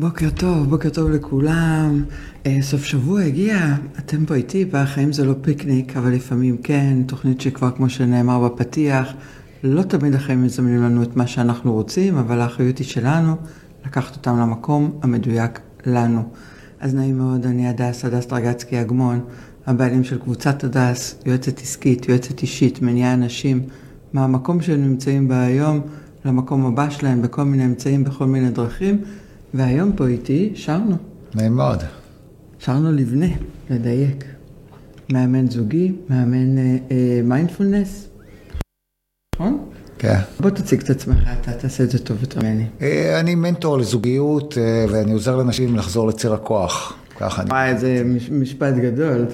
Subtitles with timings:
[0.00, 2.04] בוקר טוב, בוקר טוב לכולם.
[2.46, 7.40] אה, סוף שבוע הגיע, אתם פה איתי, והחיים זה לא פיקניק, אבל לפעמים כן, תוכנית
[7.40, 9.12] שכבר כמו שנאמר בפתיח,
[9.62, 13.36] לא תמיד החיים מזמנים לנו את מה שאנחנו רוצים, אבל האחריות היא שלנו
[13.86, 16.22] לקחת אותם למקום המדויק לנו.
[16.80, 19.20] אז נעים מאוד, אני הדס, הדס טרגצקי אגמון,
[19.66, 23.62] הבעלים של קבוצת הדס, יועצת עסקית, יועצת אישית, מניעה אנשים
[24.12, 25.80] מהמקום שהם נמצאים בה היום
[26.24, 28.98] למקום הבא שלהם בכל מיני אמצעים, בכל מיני דרכים.
[29.54, 30.96] והיום פה איתי שרנו.
[31.34, 31.82] נעים מאוד.
[32.58, 33.26] שרנו לבנה,
[33.70, 34.24] לדייק.
[35.12, 36.56] מאמן זוגי, מאמן
[37.24, 38.08] מיינדפולנס.
[38.08, 38.20] אה,
[39.34, 39.58] נכון?
[39.98, 40.18] כן.
[40.40, 42.66] בוא תציג את עצמך, אתה תעשה את זה טוב יותר ממני.
[42.82, 46.94] אה, אני מנטור לזוגיות, אה, ואני עוזר לאנשים לחזור לציר הכוח.
[47.18, 47.50] ככה אני...
[47.50, 49.26] וואי, זה משפט גדול.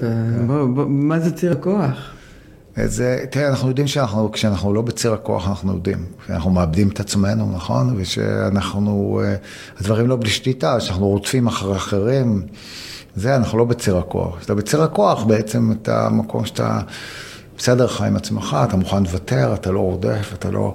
[0.47, 2.16] בוא, מה זה ציר הכוח?
[2.85, 6.05] זה, תראה, אנחנו יודעים שאנחנו, כשאנחנו לא בציר הכוח, אנחנו יודעים.
[6.27, 7.93] שאנחנו מאבדים את עצמנו, נכון?
[7.97, 9.21] ושאנחנו,
[9.79, 12.41] הדברים לא בלי שליטה, שאנחנו רודפים אחרי אחרים.
[13.15, 14.39] זה, אנחנו לא בציר הכוח.
[14.39, 16.79] כשאתה בציר הכוח, בעצם אתה מקום שאתה
[17.57, 20.73] בסדר לך עם עצמך, אתה מוכן לוותר, אתה לא רודף, אתה לא...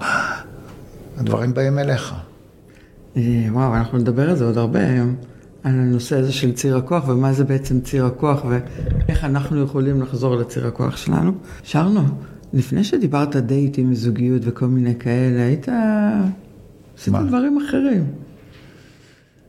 [1.19, 2.15] הדברים באים אליך.
[3.17, 5.17] וואו, אנחנו נדבר על זה עוד הרבה היום.
[5.63, 10.37] על הנושא הזה של ציר הכוח, ומה זה בעצם ציר הכוח, ואיך אנחנו יכולים לחזור
[10.37, 11.33] לציר הכוח שלנו.
[11.63, 12.01] שרנו,
[12.53, 15.69] לפני שדיברת דייטים, זוגיות וכל מיני כאלה, היית...
[16.99, 18.05] עשית דברים אחרים.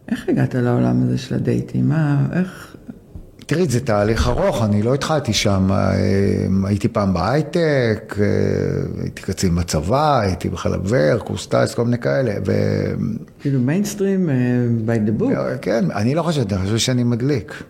[0.09, 1.89] איך הגעת לעולם הזה של הדייטים?
[1.89, 2.72] מה, איך...
[3.45, 5.69] תראי, זה תהליך ארוך, אני לא התחלתי שם,
[6.63, 8.15] הייתי פעם בהייטק,
[9.01, 12.33] הייתי קצין בצבא, הייתי בחיל אוויר, קורס טייס, כל מיני כאלה.
[12.45, 12.51] ו...
[13.39, 14.29] כאילו מיינסטרים,
[14.85, 15.57] by the book.
[15.61, 17.63] כן, אני לא חושב, אני חושב שאני מדליק.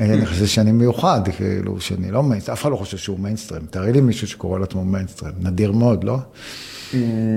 [0.00, 3.62] אני חושב שאני מיוחד, כאילו, שאני לא מיינסטרים, אף אחד לא חושב שהוא מיינסטרים.
[3.70, 6.18] תראי לי מישהו שקורא לעצמו מיינסטרים, נדיר מאוד, לא?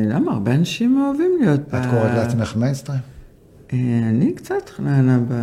[0.08, 0.31] למה?
[0.31, 1.59] הרבה אנשים אוהבים להיות...
[1.59, 2.99] את קוראת לעצמך מיינסטרים?
[3.73, 5.33] אני קצת חננה ב...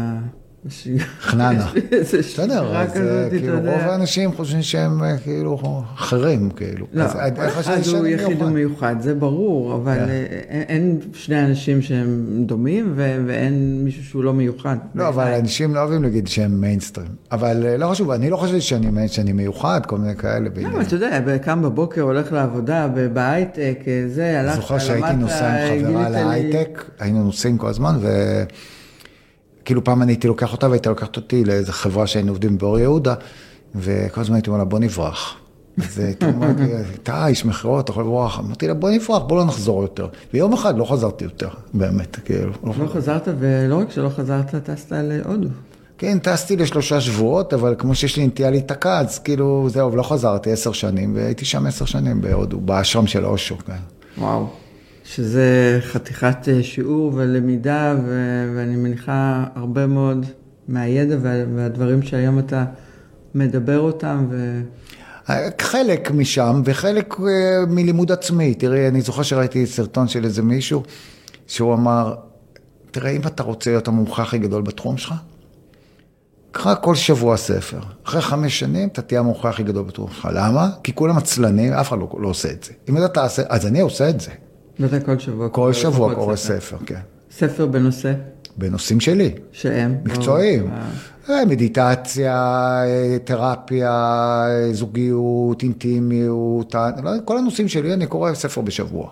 [1.21, 1.67] חננה.
[2.19, 2.93] בסדר, אז
[3.31, 6.87] כאילו רוב האנשים חושבים שהם כאילו אחרים, כאילו.
[6.93, 9.99] לא, אז הוא יחיד ומיוחד, זה ברור, אבל
[10.49, 14.77] אין שני אנשים שהם דומים ואין מישהו שהוא לא מיוחד.
[14.95, 17.09] לא, אבל אנשים לא אוהבים להגיד שהם מיינסטרים.
[17.33, 18.61] אבל לא חשוב, אני לא חושב
[19.09, 20.49] שאני מיוחד, כל מיני כאלה.
[20.57, 25.65] לא, אבל אתה יודע, קם בבוקר, הולך לעבודה, בהייטק, זה, הלכת, למדת, זוכר שהייתי נוסע
[25.65, 28.09] עם חברה להייטק, היינו נוסעים כל הזמן, ו...
[29.65, 33.15] כאילו פעם אני הייתי לוקח אותה והייתה לוקחת אותי לאיזה חברה שהיינו עובדים באור יהודה,
[33.75, 35.37] וכל הזמן הייתי אומר לה, בוא נברח.
[35.79, 36.49] אז הייתי אומר,
[37.03, 38.39] אתה איש מכירות, אתה יכול לברוח.
[38.39, 40.07] אמרתי לה, בוא נברח, בוא לא נחזור יותר.
[40.35, 42.53] ויום אחד לא חזרתי יותר, באמת, כאילו.
[42.65, 45.49] לא חזרת, ולא רק שלא חזרת, טסת להודו.
[45.99, 50.53] כן, טסתי לשלושה שבועות, אבל כמו שיש לי נטייה להיתקע, אז כאילו, זהו, לא חזרתי
[50.53, 53.73] עשר שנים, והייתי שם עשר שנים בהודו, באשרם של אושו, כן.
[54.19, 54.47] וואו.
[55.05, 60.27] שזה חתיכת שיעור ולמידה, ו- ואני מניחה הרבה מאוד
[60.69, 62.65] מהידע וה- והדברים שהיום אתה
[63.35, 64.27] מדבר אותם.
[64.31, 64.61] ו...
[65.61, 67.15] חלק משם וחלק
[67.69, 68.55] מלימוד עצמי.
[68.55, 70.83] תראי, אני זוכר שראיתי סרטון של איזה מישהו,
[71.47, 72.15] שהוא אמר,
[72.91, 75.15] תראה, אם אתה רוצה להיות המומחה הכי גדול בתחום שלך,
[76.53, 77.81] קרא כל שבוע ספר.
[78.05, 80.29] אחרי חמש שנים אתה תהיה המומחה הכי גדול בתחום שלך.
[80.35, 80.69] למה?
[80.85, 82.73] כי כולם עצלנים, אף אחד לא, לא עושה את זה.
[82.89, 84.31] אם אתה תעשה, אז אני עושה את זה.
[84.83, 87.01] ואתה כל שבוע כל שבוע קורא ספר, כן.
[87.31, 88.13] ספר בנושא?
[88.57, 89.31] בנושאים שלי.
[89.53, 89.97] שהם?
[90.05, 90.71] מקצועיים.
[91.49, 92.83] מדיטציה,
[93.25, 96.75] תרפיה, זוגיות, אינטימיות,
[97.25, 99.11] כל הנושאים שלי אני קורא ספר בשבוע.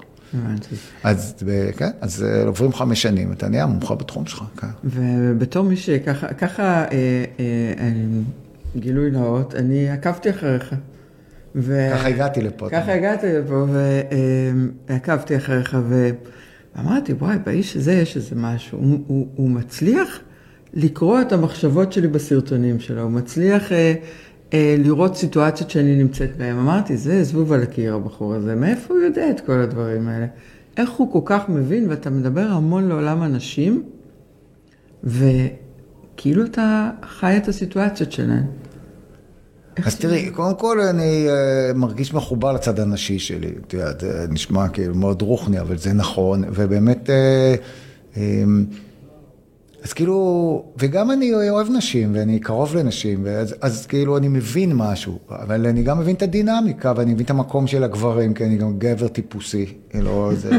[1.04, 1.34] אז
[1.76, 4.44] כן, אז עוברים חמש שנים, אתה נהיה מומחה בתחום שלך.
[4.84, 6.84] ובתור מי שככה, ככה
[8.76, 10.74] גילוי נאות, אני עקבתי אחריך.
[11.54, 11.88] ו...
[11.92, 12.68] ככה הגעתי לפה.
[12.70, 13.66] ככה הגעתי לפה,
[14.88, 15.78] ועקבתי אחריך,
[16.76, 18.78] ואמרתי, וואי, באיש הזה יש איזה משהו.
[18.78, 20.20] הוא, הוא, הוא מצליח
[20.74, 23.94] לקרוא את המחשבות שלי בסרטונים שלו, הוא מצליח אה,
[24.54, 26.58] אה, לראות סיטואציות שאני נמצאת בהן.
[26.58, 30.26] אמרתי, זה זבוב על הקיר, הבחור הזה, מאיפה הוא יודע את כל הדברים האלה?
[30.76, 33.82] איך הוא כל כך מבין, ואתה מדבר המון לעולם הנשים,
[35.04, 38.44] וכאילו אתה חי את הסיטואציות שלהן.
[39.76, 41.26] אז תראי, קודם כל אני
[41.74, 46.44] מרגיש מחובר לצד הנשי שלי, את יודעת, זה נשמע כאילו מאוד רוחני, אבל זה נכון,
[46.54, 47.10] ובאמת,
[49.82, 55.18] אז כאילו, וגם אני אוהב נשים, ואני קרוב לנשים, ואז, אז כאילו אני מבין משהו,
[55.30, 58.78] אבל אני גם מבין את הדינמיקה, ואני מבין את המקום של הגברים, כי אני גם
[58.78, 60.50] גבר טיפוסי, כאילו, זה,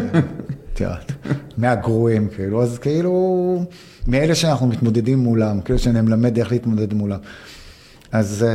[0.73, 1.11] את יודעת,
[1.57, 3.63] מהגרועים, כאילו, אז כאילו,
[4.07, 7.19] מאלה שאנחנו מתמודדים מולם, כאילו שאני מלמד איך להתמודד מולם.
[8.11, 8.45] אז,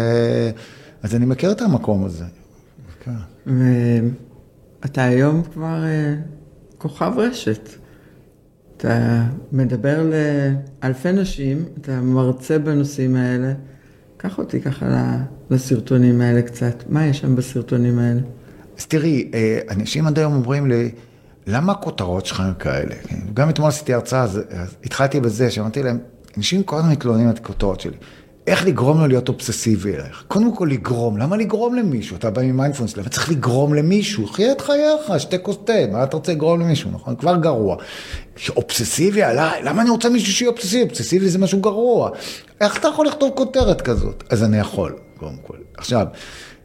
[1.02, 2.24] אז אני מכיר את המקום הזה.
[3.46, 5.84] ואתה היום כבר
[6.78, 7.68] כוכב רשת.
[8.76, 9.22] אתה
[9.52, 10.10] מדבר
[10.82, 13.52] לאלפי נשים, אתה מרצה בנושאים האלה.
[14.16, 15.16] קח אותי ככה
[15.50, 16.84] לסרטונים האלה קצת.
[16.88, 18.20] מה יש שם בסרטונים האלה?
[18.78, 20.90] אז תראי, אה, אנשים עד היום אומרים לי,
[21.46, 22.94] למה הכותרות שלך הן כאלה?
[22.94, 24.40] כן, גם אתמול עשיתי הרצאה, אז
[24.84, 25.98] התחלתי בזה, שאמרתי להם,
[26.36, 27.96] אנשים כל הזמן מתלוננים על הכותרות שלי.
[28.46, 30.24] איך לגרום לו להיות אובססיבי אלייך?
[30.28, 32.16] קודם כל לגרום, למה לגרום למישהו?
[32.16, 34.26] אתה בא ממיינדפולנס, למה צריך לגרום למישהו?
[34.26, 37.16] חיה את חייך, שתי כוס תה, מה אתה רוצה לגרום למישהו, נכון?
[37.16, 37.76] כבר גרוע.
[38.56, 40.82] אובססיבי עליי, למה אני רוצה מישהו שיהיה אובססיבי?
[40.82, 42.10] אובססיבי זה משהו גרוע.
[42.60, 44.24] איך אתה יכול לכתוב כותרת כזאת?
[44.30, 45.56] אז אני יכול, קודם כל.
[45.76, 46.06] עכשיו,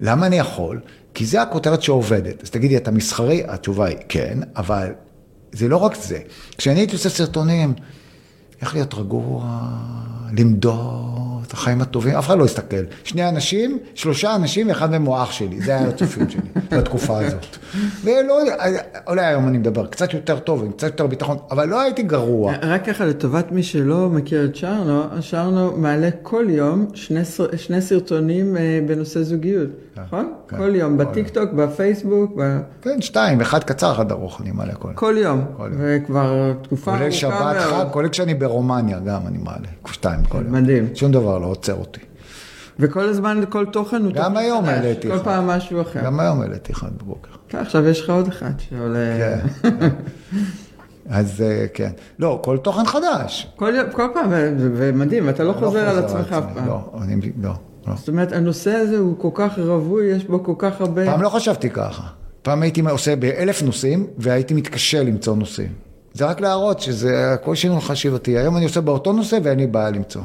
[0.02, 0.80] למה אני יכול?
[1.14, 2.44] כי זה הכותרת שעובדת.
[2.44, 3.44] אז תגידי, אתה מסחרי?
[3.48, 4.88] התשובה היא כן, אבל
[5.52, 6.20] זה לא רק זה.
[6.58, 7.74] כשאני הייתי עושה סרטונים,
[8.62, 9.60] איך להיות רגוע,
[10.38, 12.84] למדוד, את החיים הטובים, אף אחד לא הסתכל.
[13.04, 16.42] שני אנשים, שלושה אנשים, אחד מהם הוא אח שלי, זה היה הצופיות שלי
[16.78, 17.46] בתקופה הזאת.
[18.04, 18.40] ולא,
[19.08, 22.54] אולי היום אני מדבר קצת יותר טוב, עם קצת יותר ביטחון, אבל לא הייתי גרוע.
[22.62, 27.22] רק ככה, לטובת מי שלא מכיר את שרנו, שרנו מעלה כל יום שני,
[27.58, 30.34] שני סרטונים אה, בנושא זוגיות, כן, נכון?
[30.48, 32.32] כן, כל יום, בטיקטוק, בפייסבוק.
[32.38, 32.60] ב...
[32.82, 34.96] כן, שתיים, אחד קצר, אחד ארוך, אני מעלה כל יום.
[34.96, 35.74] כל יום, כל יום.
[35.80, 37.12] וכבר תקופה ארוכה מאוד.
[37.12, 40.52] כולל שבת חג, כולל כשאני ברומניה גם, אני מעלה, שתיים כל יום.
[40.52, 40.88] מדהים.
[40.96, 42.00] שום דבר לא עוצר אותי.
[42.80, 45.18] וכל הזמן, כל תוכן הוא גם היום העליתי אחד.
[45.18, 46.06] כל פעם משהו אחר.
[46.06, 47.30] גם היום העליתי אחד בבוקר.
[47.50, 49.18] כן, עכשיו יש לך עוד אחד שעולה...
[49.18, 49.70] כן.
[49.80, 49.90] כן.
[51.10, 51.92] אז אה, כן.
[52.20, 53.48] לא, כל תוכן חדש.
[53.56, 56.68] כל, כל פעם, ומדהים, אתה לא, לא חוזר על עצמך אף פעם.
[56.68, 57.52] לא, אני, לא,
[57.88, 57.94] לא.
[57.96, 61.06] זאת אומרת, הנושא הזה הוא כל כך רווי, יש בו כל כך הרבה...
[61.06, 62.04] פעם לא חשבתי ככה.
[62.42, 65.91] פעם הייתי עושה באלף נושאים, והייתי מתקשה למצוא נושאים.
[66.14, 68.38] זה רק להראות שזה הכל שינוי חשיבתי.
[68.38, 70.22] היום אני עושה באותו נושא ואין לי בעיה למצוא.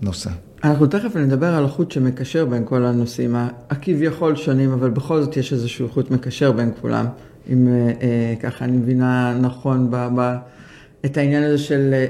[0.00, 0.30] נושא.
[0.64, 3.36] אנחנו תכף נדבר על החוט שמקשר בין כל הנושאים
[3.70, 7.06] הכביכול שונים, אבל בכל זאת יש איזשהו חוט מקשר בין כולם,
[7.52, 10.36] אם אה, אה, ככה אני מבינה נכון ב, ב,
[11.04, 12.06] את העניין הזה של, אה,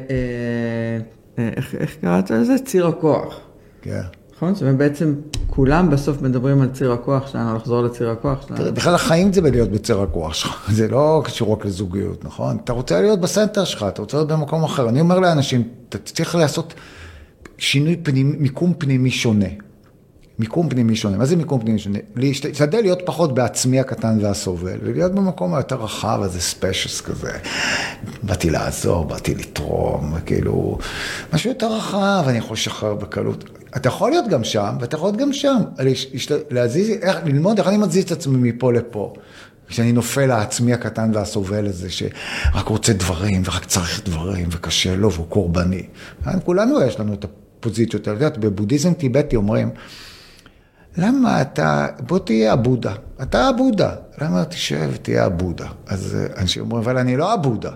[1.39, 2.55] אה, איך, איך קראת לזה?
[2.65, 3.41] ציר הכוח.
[3.83, 4.01] כן.
[4.37, 4.55] נכון?
[4.55, 5.15] זאת אומרת, בעצם
[5.47, 8.73] כולם בסוף מדברים על ציר הכוח שלנו, לחזור לציר הכוח שלנו.
[8.73, 12.57] בכלל החיים זה בלהיות בציר הכוח שלך, זה לא קשור רק לזוגיות, נכון?
[12.65, 14.89] אתה רוצה להיות בסנטר שלך, אתה רוצה להיות במקום אחר.
[14.89, 16.75] אני אומר לאנשים, אתה צריך לעשות...
[17.59, 19.47] שינוי פנימי, מיקום פנימי שונה.
[20.39, 21.17] מיקום פנימי שונה.
[21.17, 21.99] מה זה מיקום פנימי שונה?
[22.17, 27.31] להשתדל להיות פחות בעצמי הקטן והסובל, ולהיות במקום היותר רחב, איזה spacious כזה.
[28.23, 30.79] באתי לעזור, באתי לתרום, כאילו,
[31.33, 33.45] משהו יותר רחב, אני יכול לשחרר בקלות.
[33.77, 35.57] אתה יכול להיות גם שם, ואתה יכול להיות גם שם.
[36.51, 39.13] להזיז, איך, ללמוד איך אני מזיז את עצמי מפה לפה.
[39.69, 45.27] כשאני נופל לעצמי הקטן והסובל הזה, שרק רוצה דברים, ורק צריך דברים, וקשה לו, והוא
[45.27, 45.83] קורבני.
[46.45, 47.25] כולנו יש לנו את
[47.61, 48.03] פוזיציות.
[48.03, 49.71] את יודעת, בבודהיזם טיבטי אומרים,
[50.97, 55.67] למה אתה, בוא תהיה הבודה, אתה הבודה, למה תשב ותהיה הבודה?
[55.87, 57.71] אז אה, אנשים אומרים, אבל אני לא הבודה.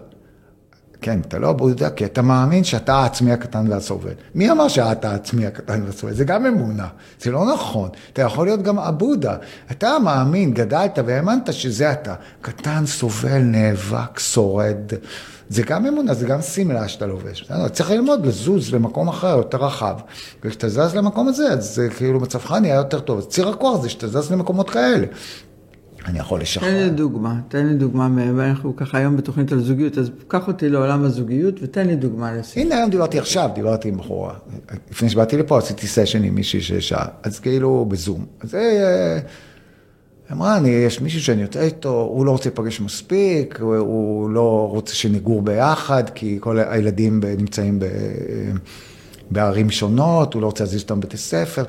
[1.00, 4.12] כן, אתה לא הבודה, כי אתה מאמין שאתה העצמי הקטן והסובל.
[4.35, 6.12] מי אמר שאתה העצמי הקטן והסובל?
[6.12, 6.88] זה גם אמונה,
[7.20, 7.88] זה לא נכון.
[8.12, 9.37] אתה יכול להיות גם הבודה.
[9.70, 12.15] אתה מאמין, גדלת והאמנת שזה אתה.
[12.41, 14.93] קטן, סובל, נאבק, שורד.
[15.48, 17.50] זה גם אמונה, זה גם שמלה שאתה לובש.
[17.72, 19.94] צריך ללמוד לזוז למקום אחר, יותר רחב.
[20.44, 23.18] וכשאתה זז למקום הזה, אז זה כאילו מצבך נהיה יותר טוב.
[23.18, 25.06] אז ציר הכוח זה שאתה זז למקומות כאלה.
[26.06, 26.68] אני יכול לשחרר.
[26.68, 28.08] תן לי דוגמה, תן לי דוגמה,
[28.50, 32.66] אנחנו ככה היום בתוכנית על זוגיות, אז קח אותי לעולם הזוגיות ותן לי דוגמה לסיום.
[32.66, 34.34] הנה היום דיברתי עכשיו, דיברתי עם בחורה.
[34.90, 38.26] לפני שבאתי לפה עשיתי סשן עם מישהי ששעה, אז כאילו בזום.
[38.40, 39.19] אז אה,
[40.32, 44.69] אמרה, אני, יש מישהו שאני יוצא איתו, הוא לא רוצה להיפגש מספיק, הוא, הוא לא
[44.70, 47.85] רוצה שנגור ביחד, כי כל הילדים נמצאים ב...
[49.31, 51.65] בערים שונות, הוא לא רוצה להזיז אותם בבתי ספר,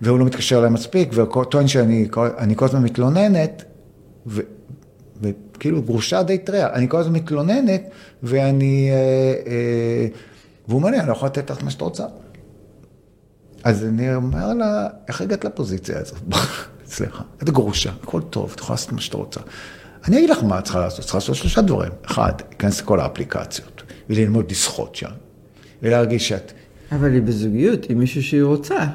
[0.00, 2.08] והוא לא מתקשר אליהם מספיק, וטוען שאני
[2.56, 3.64] כל הזמן מתלוננת,
[4.26, 4.40] ו,
[5.22, 7.82] וכאילו גרושה די טריה, אני כל הזמן מתלוננת,
[8.22, 8.96] ואני, אה,
[9.46, 10.06] אה,
[10.68, 12.04] והוא אומר לי, אני לא יכול לתת לך מה שאת רוצה.
[13.64, 16.22] אז אני אומר לה, איך הגעת לפוזיציה הזאת?
[16.92, 19.40] סליחה, את גרושה, הכל טוב, את יכולה לעשות מה שאת רוצה.
[20.08, 21.92] אני אגיד לך מה את צריכה לעשות, צריכה לעשות שלושה דברים.
[22.06, 25.10] אחד, להיכנס לכל האפליקציות, וללמוד לשחות שם,
[25.82, 26.52] ולהרגיש שאת...
[26.92, 28.86] אבל היא בזוגיות עם מישהו שהיא רוצה.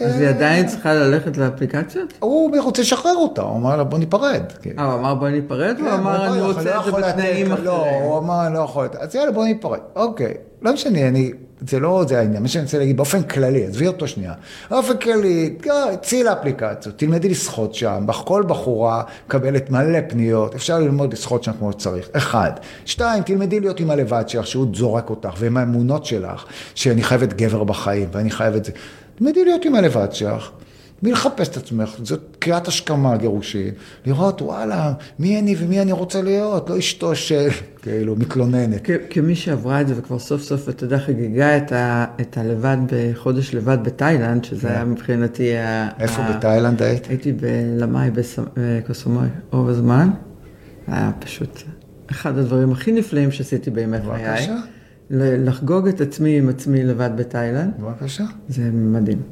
[0.00, 2.12] אז היא עדיין צריכה ללכת לאפליקציות?
[2.20, 4.42] הוא רוצה לשחרר אותה, הוא אמר לה בוא ניפרד.
[4.78, 5.76] אה, הוא אמר בוא ניפרד?
[5.78, 7.64] הוא כן, אמר אני רוצה לא את זה בתנאים אחרים.
[7.64, 9.78] לא, הוא אמר לא יכול, אז יאללה בוא ניפרד.
[9.96, 11.32] אוקיי, לא משנה, אני,
[11.68, 14.32] זה לא זה העניין, מה שאני רוצה להגיד באופן כללי, עזבי אותו שנייה.
[14.70, 15.56] באופן כללי,
[16.02, 21.72] צאי לאפליקציות, תלמדי לשחות שם, כל בחורה מקבלת מלא פניות, אפשר ללמוד לשחות שם כמו
[21.72, 22.08] שצריך.
[22.12, 22.52] אחד.
[22.84, 27.64] שתיים, תלמדי להיות עם הלבד שלך, שהוא זורק אותך, ועם האמונות שלך, שאני חייבת גבר
[27.64, 28.72] בחיים, ואני חייבת זה.
[29.20, 30.50] תלמדי להיות עם הלבד שלך,
[31.02, 31.96] מי לחפש את עצמך?
[32.02, 33.74] זאת קריאת השכמה, גירושין.
[34.06, 36.70] לראות, וואלה, מי אני ומי אני רוצה להיות?
[36.70, 37.48] לא אשתו של,
[37.82, 38.80] כאילו, מתלוננת.
[39.10, 43.54] כמי שעברה את זה וכבר סוף סוף, אתה יודע, חגיגה את, ה, את הלבד בחודש
[43.54, 44.74] לבד בתאילנד, שזה כן.
[44.74, 45.48] היה מבחינתי...
[45.98, 46.32] איפה ה...
[46.32, 47.06] בתאילנד היית?
[47.06, 48.10] הייתי בלמאי
[48.56, 50.10] בקוסומוי רוב הזמן.
[50.86, 51.62] היה פשוט
[52.10, 54.26] אחד הדברים הכי נפלאים שעשיתי בימי חיי.
[54.26, 54.56] בבקשה.
[55.10, 57.72] לחגוג את עצמי עם עצמי לבד בתאילנד.
[57.78, 58.24] בבקשה.
[58.48, 59.22] זה מדהים.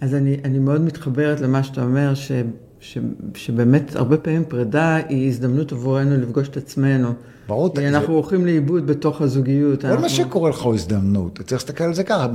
[0.00, 2.32] אז אני, אני מאוד מתחברת למה שאתה אומר, ש,
[2.80, 2.98] ש,
[3.34, 7.12] שבאמת הרבה פעמים פרידה היא הזדמנות עבורנו לפגוש את עצמנו.
[7.48, 7.74] ברור.
[7.74, 9.80] כי אנחנו הולכים לאיבוד בתוך הזוגיות.
[9.80, 10.02] כל אנחנו...
[10.02, 12.28] מה שקורה לך הוא הזדמנות, אתה צריך להסתכל על זה ככה,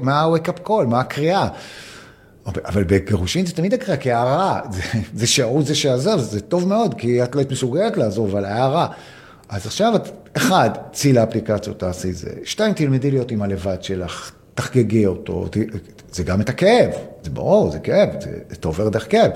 [0.00, 1.48] מה ה-wake up call, מה הקריאה.
[2.46, 4.82] אבל בגירושין זה תמיד הקריאה, כי הערה, זה,
[5.14, 8.88] זה שההוא זה שעזב, זה טוב מאוד, כי את לא היית מסוגלת לעזוב, אבל הערה.
[9.50, 9.92] אז עכשיו,
[10.36, 12.30] אחד, צאי לאפליקציות, תעשי זה.
[12.44, 15.48] שתיים, תלמדי להיות עם הלבד שלך, תחגגי אותו,
[16.12, 16.90] זה גם את הכאב,
[17.22, 19.30] זה ברור, זה כאב, זה, אתה עובר דרך כאב.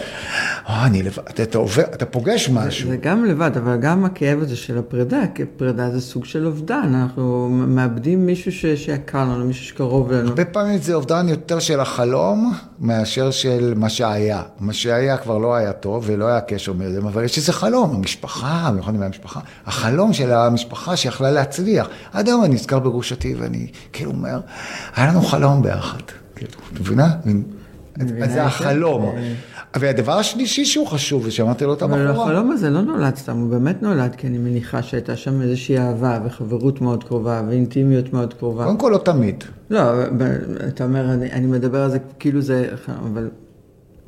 [0.68, 2.88] אה, אני לבד, אתה, אתה, עובר, אתה פוגש משהו.
[2.88, 6.46] זה, זה גם לבד, אבל גם הכאב הזה של הפרידה, כי פרידה זה סוג של
[6.46, 10.28] אובדן, אנחנו מאבדים מישהו ש, שיקר לנו, מישהו שקרוב לנו.
[10.28, 14.42] הרבה פעמים זה אובדן יותר של החלום, מאשר של מה שהיה.
[14.60, 18.68] מה שהיה כבר לא היה טוב, ולא היה קשר מרדם, אבל יש איזה חלום, המשפחה,
[18.70, 21.88] במיוחד עם המשפחה, החלום של המשפחה שיכלה להצליח.
[22.12, 24.40] עד היום אני נזכר בגרושתי, ואני כאילו אומר,
[24.96, 26.23] היה לנו חלום ביחד.
[26.46, 27.10] כאילו, את מבינה?
[28.22, 29.14] אז זה החלום.
[29.76, 32.10] והדבר השלישי שהוא חשוב, ושאמרתי לו את הבחורה.
[32.10, 35.78] אבל החלום הזה לא נולד סתם, הוא באמת נולד, כי אני מניחה שהייתה שם איזושהי
[35.78, 38.64] אהבה וחברות מאוד קרובה ואינטימיות מאוד קרובה.
[38.64, 39.44] קודם כל לא תמיד.
[39.70, 39.80] לא,
[40.68, 43.28] אתה אומר, אני, אני מדבר על זה כאילו זה, אבל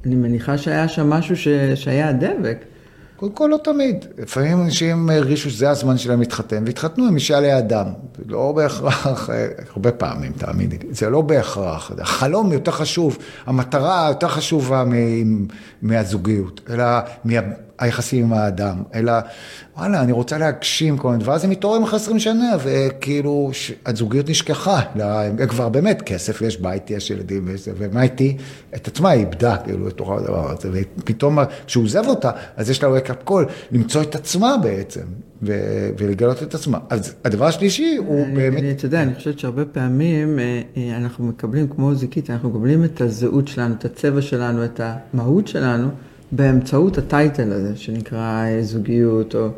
[0.07, 2.64] אני מניחה שהיה שם משהו ש, שהיה הדבק.
[3.16, 4.05] קודם כל לא תמיד.
[4.19, 7.87] לפעמים אנשים הרגישו שזה הזמן שלהם להתחתן, והתחתנו עם אישה לידם.
[8.26, 9.30] לא בהכרח,
[9.73, 11.92] הרבה פעמים, תאמיני לי, זה לא בהכרח.
[11.99, 14.85] החלום יותר חשוב, המטרה יותר חשובה
[15.82, 16.85] מהזוגיות, אלא
[17.78, 19.12] היחסים עם האדם, אלא
[19.76, 23.50] וואלה, אני רוצה להגשים כל מיני, ואז הם מתעוררים אחרי 20 שנה, וכאילו
[23.87, 24.80] הזוגיות נשכחה,
[25.49, 28.37] כבר באמת כסף, יש בית, יש ילדים, וזה, ומה איתי?
[28.75, 32.88] את עצמה היא איבדה, כאילו, את הדבר הזה, ופתאום כשהוא עוזב אותה, אז יש לה
[32.88, 35.04] wake up call, למצוא את עצמה בעצם,
[35.43, 36.78] ו- ולגלות את עצמה.
[36.90, 38.59] אז הדבר השלישי הוא אני, באמת...
[38.59, 42.85] אני, אתה יודע, אני חושבת שהרבה פעמים אה, אה, אנחנו מקבלים, כמו זיקית, אנחנו מקבלים
[42.85, 45.88] את הזהות שלנו, את הצבע שלנו, את המהות שלנו.
[46.33, 49.49] באמצעות הטייטל הזה, שנקרא אה, זוגיות, או...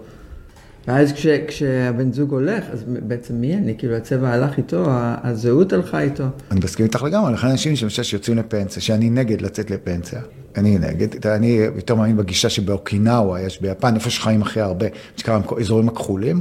[0.86, 3.74] ואז כש, כשהבן זוג הולך, אז בעצם מי אני?
[3.78, 4.84] כאילו הצבע הלך איתו,
[5.22, 6.24] הזהות הלכה איתו.
[6.50, 10.20] אני מסכים איתך לגמרי, לכן אנשים למשל שיוצאים לפנסיה, שאני נגד לצאת לפנסיה,
[10.56, 15.88] אני נגד, אני יותר מאמין בגישה שבאוקינאווה יש ביפן, איפה שחיים הכי הרבה, שקרה אזורים
[15.88, 16.40] הכחולים,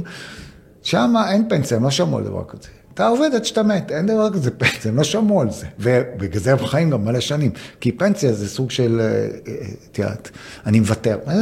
[0.82, 2.68] שם אין פנסיה, הם לא שמעו על דבר כזה.
[2.98, 5.66] אתה עובד עד שאתה מת, אין דבר כזה פנסיה, הם לא שמעו על זה.
[5.78, 7.50] ובגלל זה הם חיים גם מלא שנים.
[7.80, 10.30] כי פנסיה זה סוג של, אה, אה, את יודעת,
[10.66, 11.18] אני מוותר.
[11.28, 11.34] אה,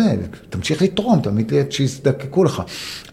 [0.51, 2.63] תמשיך לתרום, תמיד שיזדקקו לך.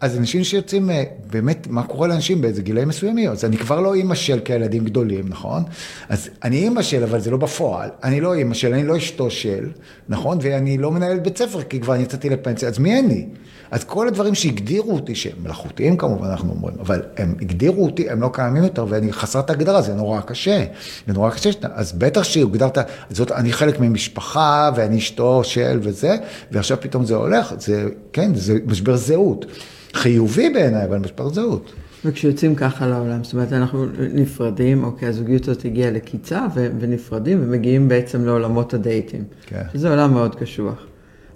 [0.02, 0.90] אז אנשים שיוצאים,
[1.32, 3.32] באמת, מה קורה לאנשים באיזה גילאים מסוימים?
[3.32, 5.64] אז אני כבר לא אימא של כילדים גדולים, נכון?
[6.10, 7.90] אז אני אימא של, אבל זה לא בפועל.
[8.04, 9.70] אני לא אימא של, אני לא אשתו של,
[10.10, 10.38] נכון?
[10.42, 13.28] ואני לא מנהלת בית ספר, כי כבר יצאתי לפנסיה, אז מי אני?
[13.74, 18.22] אז כל הדברים שהגדירו אותי, שהם מלאכותיים כמובן, אנחנו אומרים, אבל הם הגדירו אותי, הם
[18.22, 20.63] לא קיימים יותר, ואני חסרת הגדרה, זה נורא קשה.
[21.08, 22.77] זה נורא קשה, אז בטח שהוגדרת,
[23.10, 26.15] זאת, אני חלק ממשפחה, ואני אשתו של וזה,
[26.51, 29.46] ועכשיו פתאום זה הולך, זה, כן, זה משבר זהות.
[29.94, 31.74] חיובי בעיניי, אבל משבר זהות.
[32.06, 36.46] וכשיוצאים ככה לעולם, זאת אומרת, אנחנו נפרדים, אוקיי, הזוגיות הזאת הגיעה לקיצה,
[36.80, 39.24] ונפרדים, ומגיעים בעצם לעולמות הדייטים.
[39.46, 39.63] כן.
[39.74, 40.86] שזה עולם מאוד קשוח.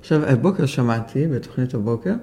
[0.08, 2.14] עכשיו, הבוקר שמעתי, בתוכנית הבוקר,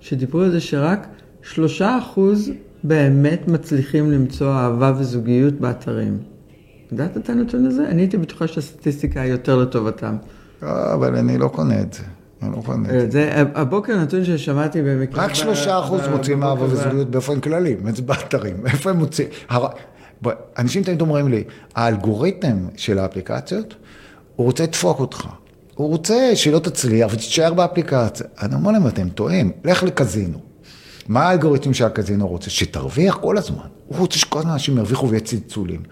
[0.00, 1.06] שדיברו על זה שרק
[1.42, 2.50] שלושה אחוז
[2.84, 6.18] באמת מצליחים למצוא אהבה וזוגיות באתרים.
[6.92, 7.88] ידעת את הנתון הזה?
[7.88, 10.16] אני הייתי בטוחה שהסטטיסטיקה היא יותר לטובתם.
[10.62, 12.02] אה, אבל אני לא קונה את זה.
[12.42, 13.30] אני לא קונה את זה.
[13.54, 15.24] הבוקר נתון ששמעתי במקרה...
[15.24, 18.56] רק שלושה אחוז מוצאים אהבה וזוגיות באופן כללי, באתרים.
[18.66, 19.28] איפה הם מוצאים?
[20.58, 21.44] אנשים תמיד אומרים לי,
[21.74, 23.74] האלגוריתם של האפליקציות,
[24.36, 25.28] הוא רוצה לדפוק אותך.
[25.82, 28.26] הוא רוצה שלא תצליח ותישאר באפליקציה.
[28.42, 30.38] אני אומר להם, אתם טועים, לך לקזינו.
[31.08, 32.50] מה האלגוריתם שהקזינו רוצה?
[32.50, 33.66] שתרוויח כל הזמן.
[33.86, 35.82] הוא רוצה שכל הזמן אנשים ירוויחו ויהיה צלצולים.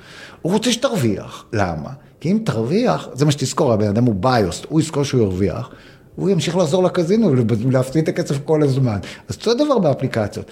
[0.42, 1.44] הוא רוצה שתרוויח.
[1.52, 1.90] למה?
[2.20, 5.70] כי אם תרוויח, זה מה שתזכור, הבן אדם הוא ביוס, הוא יזכור שהוא ירוויח,
[6.16, 8.99] הוא ימשיך לחזור לקזינו ולהפסיד את הכסף כל הזמן.
[9.28, 10.50] אז אותו דבר באפליקציות.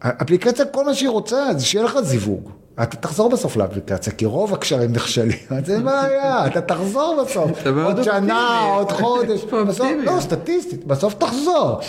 [0.00, 2.50] אפליקציה, כל מה שהיא רוצה, זה שיהיה לך זיווג.
[2.74, 7.66] אתה תחזור בסוף לאפליקציה, כי רוב הקשרים נכשלים, אז אין בעיה, אתה תחזור בסוף.
[7.66, 9.44] עוד שנה, עוד חודש.
[10.06, 11.80] לא, סטטיסטית, בסוף תחזור.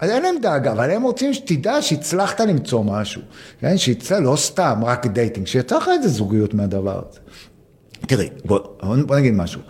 [0.00, 3.22] אז אין להם דאגה, אבל הם רוצים שתדע שהצלחת למצוא משהו.
[3.60, 7.18] כן, שיצא לא סתם רק dating, שיצא לך איזה זוגיות מהדבר הזה.
[8.06, 8.58] תראי, בוא,
[9.06, 9.60] בוא נגיד משהו.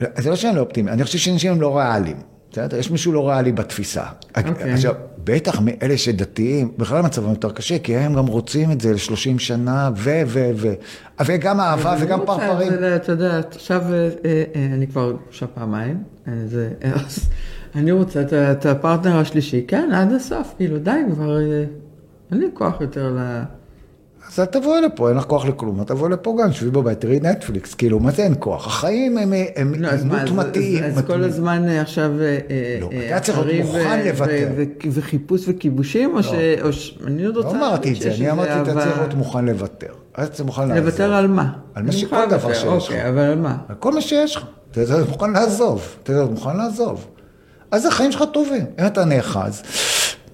[0.00, 2.16] זה לא שאני לא אופטימי, אני חושב שאנשים הם לא ריאליים.
[2.78, 4.02] יש מישהו לא ריאלי בתפיסה.
[4.36, 4.72] אוקיי.
[4.72, 9.38] עכשיו, בטח מאלה שדתיים, בכלל מצבם יותר קשה, כי הם גם רוצים את זה ל-30
[9.38, 10.68] שנה, ו, ו, ו.
[11.26, 12.70] וגם אהבה וגם רוצה, פרפרים.
[12.70, 16.70] זה, אתה יודע, עכשיו, אה, אה, אני כבר עכשיו פעמיים, אה, זה,
[17.74, 21.64] אני רוצה את את הפרטנר השלישי, כן, עד הסוף, כאילו, די כבר, אה,
[22.30, 23.42] אין לי כוח יותר ל...
[24.32, 27.20] אז את תבואי לפה, אין לך כוח לכלום, את תבואי לפה גם, שבי בבית, תראי
[27.22, 28.66] נטפליקס, כאילו, מה זה אין כוח?
[28.66, 30.84] החיים הם, הם לא, מוטמטים.
[30.84, 32.10] אז- כל הזמן עכשיו
[32.80, 34.48] לא, אתה צריך להיות מוכן לוותר.
[34.92, 36.22] וחיפוש וכיבושים, או
[36.72, 36.98] ש...
[37.06, 37.56] אני עוד לא רוצה...
[37.56, 39.86] אמרתי את זה, אני אמרתי, אתה צריך להיות מוכן לוותר.
[40.14, 40.84] אז אתה מוכן לעזוב.
[40.84, 41.52] לוותר על מה?
[41.74, 42.68] על מה שכל דבר שיש לך.
[42.68, 43.56] אוקיי, אבל על מה?
[43.68, 44.42] על כל מה שיש לך.
[44.70, 45.82] אתה יודע, אתה מוכן לעזוב.
[46.02, 47.06] אתה יודע, אתה מוכן לעזוב.
[47.70, 48.64] אז החיים שלך טובים.
[48.80, 49.62] אם אתה נאחז,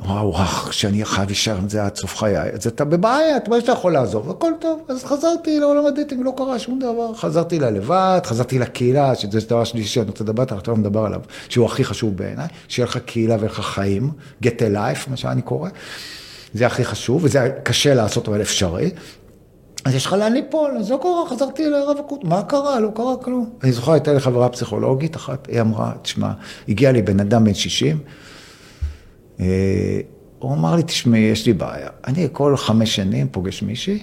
[0.05, 3.61] וואו, וואו, שאני חייב להישאר עם זה עד סוף חיי, אז אתה בבעיה, אתה יודע
[3.61, 4.81] שאתה יכול לעזוב, הכל טוב.
[4.89, 7.15] אז חזרתי לעולם ה dating, לא קרה שום דבר.
[7.15, 11.67] חזרתי ללבד, חזרתי לקהילה, שזה דבר שלישי שאני רוצה לדבר איתך, עכשיו מדבר עליו, שהוא
[11.67, 14.11] הכי חשוב בעיניי, שיהיה לך קהילה ויהיה לך חיים,
[14.43, 15.69] get a life, מה שאני קורא.
[16.55, 18.91] זה הכי חשוב, וזה קשה לעשות, אבל אפשרי.
[19.85, 22.81] אז יש לך לאן ליפול, אז לא קרה, חזרתי לרווקות, מה קרה?
[22.81, 23.51] לא קרה כלום.
[23.63, 26.31] אני זוכר, הייתה לי חברה פסיכולוגית אחת, היא אמרה, תשמע,
[26.69, 28.03] הגיע לי בן אדם בן 60, אה,
[30.39, 34.03] הוא אמר לי, תשמעי, יש לי בעיה, אני כל חמש שנים פוגש מישהי,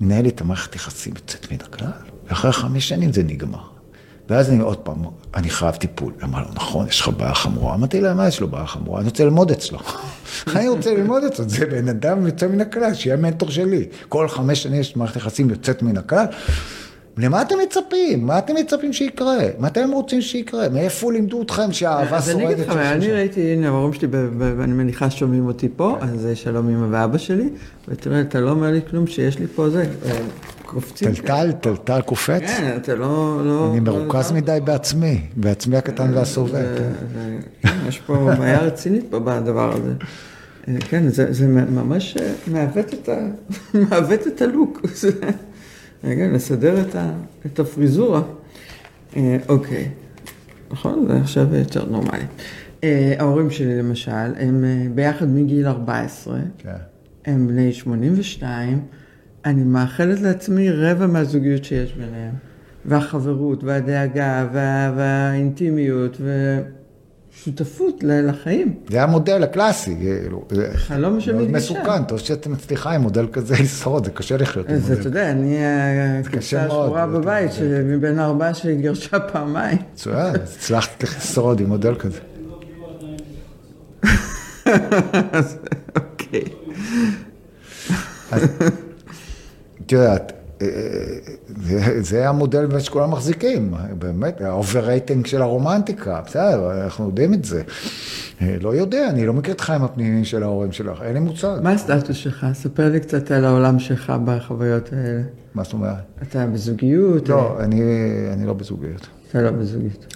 [0.00, 1.90] מנהל את המערכת יחסים יוצאת מן הכלל,
[2.28, 3.72] ואחרי חמש שנים זה נגמר.
[4.28, 4.96] ואז אני עוד פעם,
[5.34, 6.12] אני חייב טיפול.
[6.24, 7.74] אמרה לו, נכון, יש לך בעיה חמורה.
[7.74, 9.00] אמרתי לה, מה יש לו בעיה חמורה?
[9.00, 9.78] אני רוצה ללמוד אצלו.
[10.56, 13.86] אני רוצה ללמוד אצלו, זה בן אדם יוצא מן הכלל, שיהיה מנטור שלי.
[14.08, 16.26] כל חמש שנים יש מערכת יחסים יוצאת מן הכלל.
[17.18, 18.26] למה אתם מצפים?
[18.26, 19.38] מה אתם מצפים שיקרה?
[19.58, 20.68] מה אתם רוצים שיקרה?
[20.68, 22.54] מאיפה לימדו אתכם שהאהבה אז אני שורדת?
[22.58, 23.12] אגיד לך, אני?
[23.12, 27.48] ראיתי, הנה ההורים שלי, ואני מניחה שומעים אותי פה, אז אה, שלום אמא ואבא שלי,
[27.88, 30.18] ותראה, אתה לא אומר לי כלום שיש לי פה זה, אה,
[30.66, 31.14] קופצים.
[31.14, 32.42] טלטל, טלטל קופץ?
[32.46, 33.40] כן, אתה לא...
[33.44, 34.42] לא- אני לא מרוכז לדעת.
[34.42, 36.52] מדי בעצמי, בעצמי הקטן והסובב.
[36.52, 36.76] זה-
[37.14, 39.92] זה- כן, יש פה בעיה רצינית פה בדבר הזה.
[40.68, 42.32] אה, כן, זה ממש אה,
[43.74, 44.80] מעוות את הלוק.
[46.04, 47.12] רגע, לסדר את ה-
[47.46, 48.22] את הפריזורה.
[49.16, 49.88] אה, אוקיי,
[50.70, 51.06] נכון?
[51.08, 52.24] זה עכשיו יותר נורמלי.
[52.84, 56.70] אה, ההורים שלי למשל, הם אה, ביחד מגיל 14, כן.
[57.26, 58.80] הם בני 82,
[59.44, 62.34] אני מאחלת לעצמי רבע מהזוגיות שיש ביניהם.
[62.84, 66.81] והחברות, והדאגה, וה, והאינטימיות, ושותפות
[68.02, 68.74] ל- לחיים.
[68.90, 70.44] זה המודל הקלאסי, כאילו.
[70.74, 71.52] חלום מאוד שמתגשם.
[71.52, 75.06] מסוכן, טוב שאת מצליחה עם מודל כזה לשרוד, זה קשה לחיות עם אז אתה מודל.
[75.06, 75.56] יודע, אני
[76.24, 79.78] קשה הקבוצה מאוד, השחורה בבית, שמבין הארבעה שהתגרשה פעמיים.
[79.94, 82.18] מצוין, הצלחת לשרוד עם מודל כזה.
[85.96, 86.42] אוקיי.
[89.86, 90.36] את יודעת, אה,
[91.46, 97.44] זה, זה המודל באמת שכולם מחזיקים, באמת, ה overrating של הרומנטיקה, בסדר, אנחנו יודעים את
[97.44, 97.62] זה.
[98.42, 101.58] אה, לא יודע, אני לא מכיר את החיים הפנימיים של ההורים שלך, אין לי מושג.
[101.62, 102.46] מה הסטטוס שלך?
[102.52, 105.22] ספר לי קצת על העולם שלך בחוויות האלה.
[105.54, 105.94] מה זאת אומרת?
[106.22, 107.28] אתה בזוגיות?
[107.28, 107.82] לא, אני,
[108.32, 109.06] אני לא בזוגיות.
[109.30, 110.14] אתה לא בזוגיות.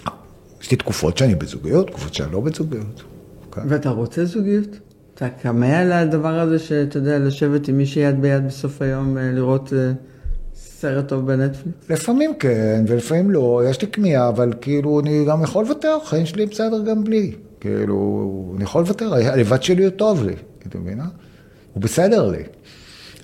[0.61, 3.03] יש לי תקופות שאני בזוגיות, תקופות שאני לא בזוגיות.
[3.51, 3.61] כן.
[3.67, 4.79] ואתה רוצה זוגיות?
[5.13, 9.31] אתה כמה על הדבר הזה שאתה יודע, לשבת עם מישהי יד ביד בסוף היום, אה,
[9.31, 9.91] לראות אה,
[10.79, 11.89] סרט טוב בנטפליקס?
[11.89, 16.45] לפעמים כן, ולפעמים לא, יש לי כמיהה, אבל כאילו, אני גם יכול לוותר, החיים שלי
[16.45, 17.31] בסדר גם בלי.
[17.59, 20.33] כאילו, אני יכול לוותר, הלבד שלי הוא טוב לי,
[20.67, 21.05] את מבינה?
[21.73, 22.43] הוא בסדר לי.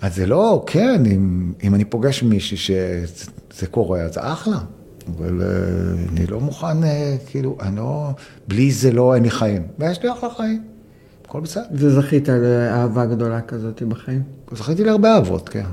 [0.02, 4.58] אז זה לא, כן, אם, אם אני פוגש מישהי שזה קורה, אז אחלה.
[5.18, 5.48] אבל אה,
[6.12, 8.10] אני לא מוכן, אה, כאילו, אני לא,
[8.48, 9.62] בלי זה לא, אין לי חיים.
[9.80, 10.64] ויש לי אחלה חיים,
[11.26, 11.64] הכל בסדר.
[11.72, 14.24] וזכית לאהבה גדולה כזאת בחיים?
[14.52, 15.66] זכיתי להרבה אהבות, כן.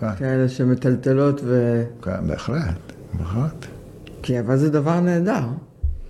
[0.00, 1.82] כן, כאלה שמטלטלות ו...
[2.02, 3.66] כן, בהחלט, בהחלט.
[4.22, 5.42] כי אהבה זה דבר נהדר.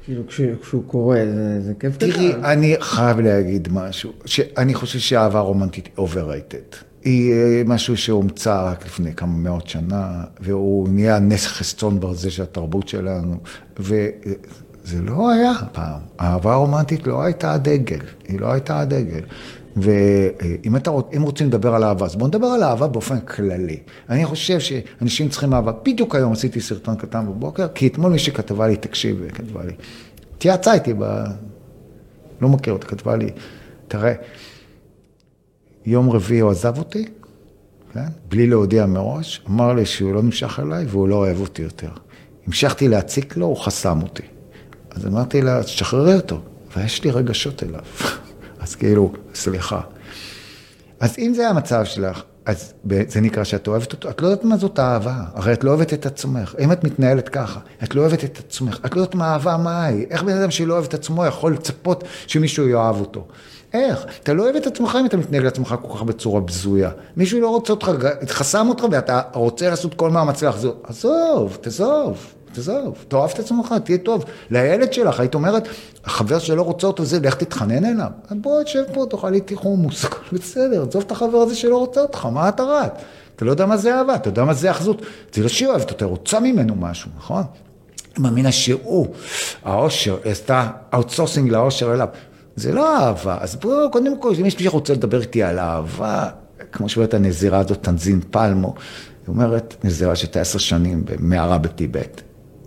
[0.05, 2.45] כאילו, כשהוא, כשהוא קורה, זה, זה כיף תראי, גדול.
[2.45, 6.77] אני חייב להגיד משהו, שאני חושב שאהבה רומנטית היא overrated.
[7.05, 12.43] היא אה, משהו שהומצא רק לפני כמה מאות שנה, והוא נהיה נכס צאן ברזל של
[12.43, 13.37] התרבות שלנו,
[13.79, 16.01] וזה לא היה פעם.
[16.21, 19.23] אהבה רומנטית לא הייתה הדגל, היא לא הייתה הדגל.
[19.77, 23.79] ואם רוצ- רוצים לדבר על אהבה, אז בואו נדבר על אהבה באופן כללי.
[24.11, 25.73] אני חושב שאנשים צריכים אהבה.
[25.85, 29.73] בדיוק היום עשיתי סרטון קטן בבוקר, כי אתמול מישהי כתבה לי, תקשיב, כתבה לי,
[30.37, 31.25] התייעצה איתי ב...
[32.41, 33.31] לא מכיר אותה, כתבה לי,
[33.89, 34.13] תראה,
[35.87, 37.05] יום רביעי הוא עזב אותי,
[37.95, 38.05] כן?
[38.29, 41.89] בלי להודיע מראש, אמר לי שהוא לא נמשך אליי והוא לא אוהב אותי יותר.
[42.47, 44.23] המשכתי להציק לו, הוא חסם אותי.
[44.91, 46.41] אז אמרתי לה, תשחררי אותו,
[46.77, 47.81] ויש לי רגשות אליו.
[48.65, 49.81] אז כאילו, סליחה.
[51.01, 52.73] אז אם זה המצב שלך, אז
[53.09, 55.93] זה נקרא שאת אוהבת אותו, את לא יודעת מה זאת אהבה, הרי את לא אוהבת
[55.93, 59.33] את עצמך, אם את מתנהלת ככה, את לא אוהבת את עצמך, את לא יודעת מה
[59.33, 63.27] אהבה מה היא, איך בן אדם שלא אוהב את עצמו יכול לצפות שמישהו יאהב אותו.
[63.73, 64.07] איך?
[64.23, 66.91] אתה לא אוהב את עצמך אם אתה מתנהג לעצמך כל כך בצורה בזויה.
[67.17, 67.91] מישהו לא רוצה אותך,
[68.29, 70.75] חסם אותך ואתה רוצה לעשות כל מאמץ לחזור.
[70.83, 72.35] עזוב, תעזוב.
[72.55, 74.25] תעזוב, תאהב את עצמך, תהיה טוב.
[74.51, 75.69] לילד שלך, היית אומרת,
[76.05, 78.11] החבר שלא רוצה אותו זה, לך תתחנן אליו.
[78.31, 82.27] בוא, תשב פה, תאכל איתי חומוס, הכל בסדר, עזוב את החבר הזה שלא רוצה אותך,
[82.27, 82.93] מה אתה רץ?
[83.37, 85.03] אתה לא יודע מה זה אהבה, אתה יודע מה זה היאחזות.
[85.33, 87.43] זה לא שהיא אוהבת אותו, רוצה ממנו משהו, נכון?
[88.19, 89.07] מאמינה שהוא,
[89.65, 92.09] האושר, עשתה outsourcing לאושר אליו.
[92.57, 96.29] זה לא אהבה, אז בואו, קודם כל, אם יש מי שרוצה לדבר איתי על אהבה,
[96.73, 98.75] כמו שאומרת הנזירה הזאת, תנזין פלמו,
[99.27, 102.23] היא אומרת, נזירה שהייתה עשר שנים במערה בטיבט.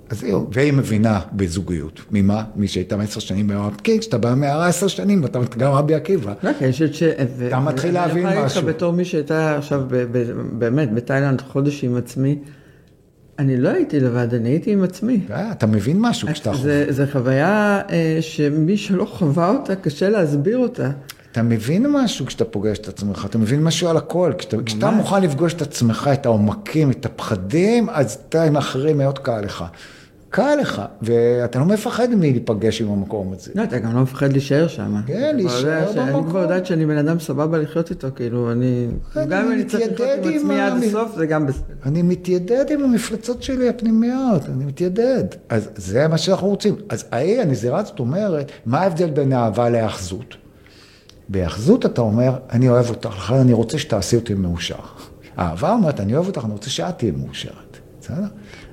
[0.10, 2.02] אז זהו, והיא מבינה בזוגיות.
[2.12, 2.44] ממה?
[2.56, 6.34] מי שהייתה עשר שנים במערה, כן, כשאתה בא במערה עשר שנים, ואתה גם רבי עקיבא.
[6.44, 7.04] לא, חושבת ש...
[7.04, 8.38] אתה מתחיל להבין משהו.
[8.38, 9.82] אני יכולה להגיד לך בתור מי שהייתה עכשיו
[10.52, 12.38] באמת בתאילנד חודש עם עצמי,
[13.40, 15.20] אני לא הייתי לבד, אני הייתי עם עצמי.
[15.32, 16.92] אה, אתה מבין משהו כשאתה חווה.
[16.92, 20.92] זו חוויה אה, שמי שלא חווה אותה, קשה להסביר אותה.
[21.32, 24.34] אתה מבין משהו כשאתה פוגש את עצמך, אתה מבין משהו על הכל.
[24.38, 29.20] כשאתה, כשאתה מוכן לפגוש את עצמך, את העומקים, את הפחדים, אז אתה עם אחרים מאוד
[29.20, 29.64] קל לך.
[30.38, 33.52] קל לך, ואתה לא מפחד מלהיפגש עם המקום הזה.
[33.56, 34.96] לא, אתה גם לא מפחד להישאר שם.
[35.08, 36.24] כן, להישאר במקום.
[36.24, 38.88] אני כבר יודעת שאני בן אדם סבבה לחיות איתו, כאילו, אני...
[39.30, 41.74] גם אם אני צריך לחיות עם עצמי עד הסוף, זה גם בסדר.
[41.86, 45.24] אני מתיידד עם המפלצות שלי הפנימיות, אני מתיידד.
[45.50, 46.76] אז זה מה שאנחנו רוצים.
[46.90, 50.36] אז ההיא, הנזירה זאת אומרת, מה ההבדל בין אהבה להאחזות?
[51.30, 54.76] בהאחזות אתה אומר, אני אוהב אותך, לכן אני רוצה שתעשי אותי מאושר.
[55.40, 57.78] אהבה אומרת, אני אוהב אותך, אני רוצה שאת תהיה מאושרת.
[58.02, 58.26] בסדר?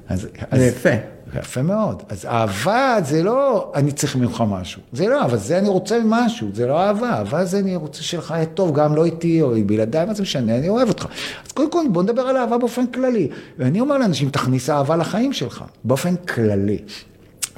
[0.09, 0.29] אז...
[0.53, 0.91] יפה.
[1.39, 2.03] יפה מאוד.
[2.09, 4.83] אז אהבה זה לא אני צריך ממך משהו.
[4.93, 7.11] זה לא, אבל זה אני רוצה משהו, זה לא אהבה.
[7.11, 10.59] אהבה זה אני רוצה שלך יהיה טוב, גם לא איתי או בלעדיי, מה זה משנה,
[10.59, 11.07] אני אוהב אותך.
[11.47, 13.29] אז קודם כל בוא נדבר על אהבה באופן כללי.
[13.59, 16.79] ואני אומר לאנשים, תכניס אהבה לחיים שלך, באופן כללי.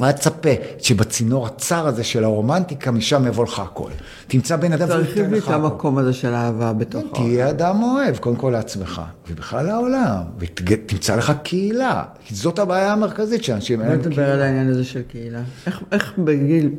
[0.02, 3.90] אל תצפה שבצינור הצר הזה של הרומנטיקה, משם יבוא לך הכל.
[4.26, 7.28] תמצא בן אדם תרחיב לי את המקום הזה של האהבה בתוך העולם.
[7.28, 12.02] תהיה אדם אוהב, קודם כל לעצמך, ובכלל לעולם, ותמצא לך קהילה.
[12.30, 14.14] זאת הבעיה המרכזית שאנשים אין להם קהילה.
[14.14, 15.42] בוא נדבר על העניין הזה של קהילה.
[15.66, 16.70] איך, איך בגיל,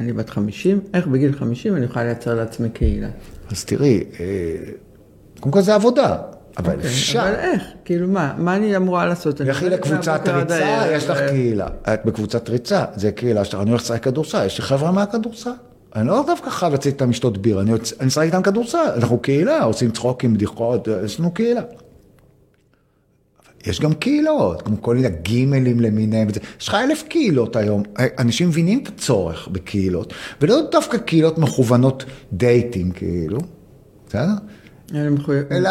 [0.00, 3.08] אני בת 50, איך בגיל 50 אני יכולה לייצר לעצמי קהילה?
[3.50, 4.24] אז תראי, אה,
[5.40, 6.16] קודם כל זה עבודה.
[6.56, 7.20] אבל okay, אוקיי, אפשר.
[7.20, 7.62] אבל איך?
[7.84, 8.34] כאילו מה?
[8.38, 9.40] מה אני אמורה לעשות?
[9.40, 11.66] לכי לקבוצת ריצה, יש לך קהילה.
[11.94, 13.60] את בקבוצת ריצה, זה קהילה שלך.
[13.60, 15.50] אני הולך לשחק כדורסל, יש לי חבר'ה מהכדורסל.
[15.96, 17.72] אני לא דווקא חייב לצאת איתם לשתות ביר, אני
[18.06, 18.92] משחק איתם כדורסל.
[18.96, 21.62] אנחנו קהילה, עושים צחוקים, בדיחות, יש לנו קהילה.
[23.66, 26.28] יש גם קהילות, כמו כל מיני גימלים למיניהם,
[26.60, 27.82] יש לך אלף קהילות היום,
[28.18, 33.38] אנשים מבינים את הצורך בקהילות, ולא דווקא קהילות מכוונות דייטים כאילו,
[34.08, 34.32] בסדר?
[35.50, 35.70] אלא...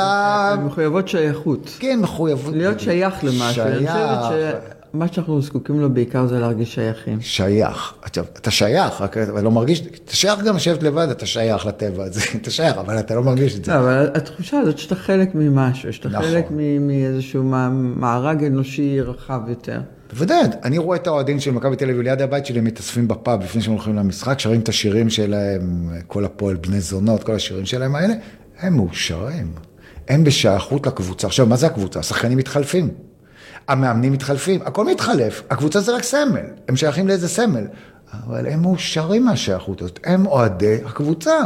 [0.66, 1.76] מחויבות שייכות.
[1.80, 2.54] כן, מחויבות.
[2.56, 3.54] להיות שייך למשהו.
[3.54, 3.68] שייך.
[3.68, 4.62] אני חושבת
[4.94, 7.22] שמה שאנחנו זקוקים לו בעיקר זה להרגיש שייכים.
[7.22, 7.94] שייך.
[8.02, 12.04] עכשיו, אתה שייך, רק אתה לא מרגיש, אתה שייך גם לשבת לבד, אתה שייך לטבע
[12.04, 13.72] הזה, אתה שייך, אבל אתה לא מרגיש את זה.
[13.72, 16.26] לא, אבל התחושה הזאת שאתה חלק ממשהו, שאתה נכון.
[16.26, 16.46] חלק
[16.80, 19.80] מאיזשהו מארג אנושי רחב יותר.
[20.14, 23.62] בוודאי, אני רואה את האוהדים של מכבי תל אביב ליד הבית שלי מתאספים בפאב לפני
[23.62, 28.14] שהם הולכים למשחק, שרים את השירים שלהם, כל הפועל בני זונות, כל השירים שלהם האלה,
[28.64, 29.52] הם מאושרים.
[30.08, 31.28] הם בשייכות לקבוצה.
[31.28, 32.00] עכשיו, מה זה הקבוצה?
[32.00, 32.90] השחקנים מתחלפים.
[33.68, 35.44] המאמנים מתחלפים, הכל מתחלף.
[35.50, 37.68] הקבוצה זה רק סמל, הם שייכים לאיזה סמל.
[38.28, 41.40] אבל הם מאושרים מהשייכות הזאת, הם אוהדי הקבוצה.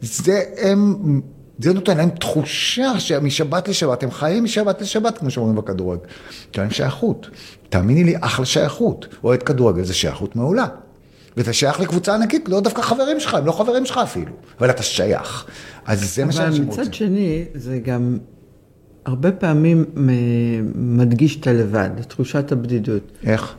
[0.00, 1.20] זה, הם,
[1.58, 6.04] זה נותן להם תחושה שמשבת לשבת, הם חיים משבת לשבת, כמו שאומרים בכדורגל.
[6.52, 7.30] יש להם שייכות.
[7.68, 9.06] תאמיני לי, אחלה שייכות.
[9.24, 10.66] אוהד כדורגל זה שייכות מעולה.
[11.36, 14.82] ואתה שייך לקבוצה ענקית, לא דווקא חברים שלך, הם לא חברים שלך אפילו, אבל אתה
[14.82, 15.46] שייך.
[15.86, 16.80] אז זה מה שאנשים רוצים.
[16.80, 18.18] אבל מצד שני, זה גם
[19.04, 19.84] הרבה פעמים
[20.74, 23.12] מדגיש את הלבד, את תחושת הבדידות.
[23.24, 23.54] איך?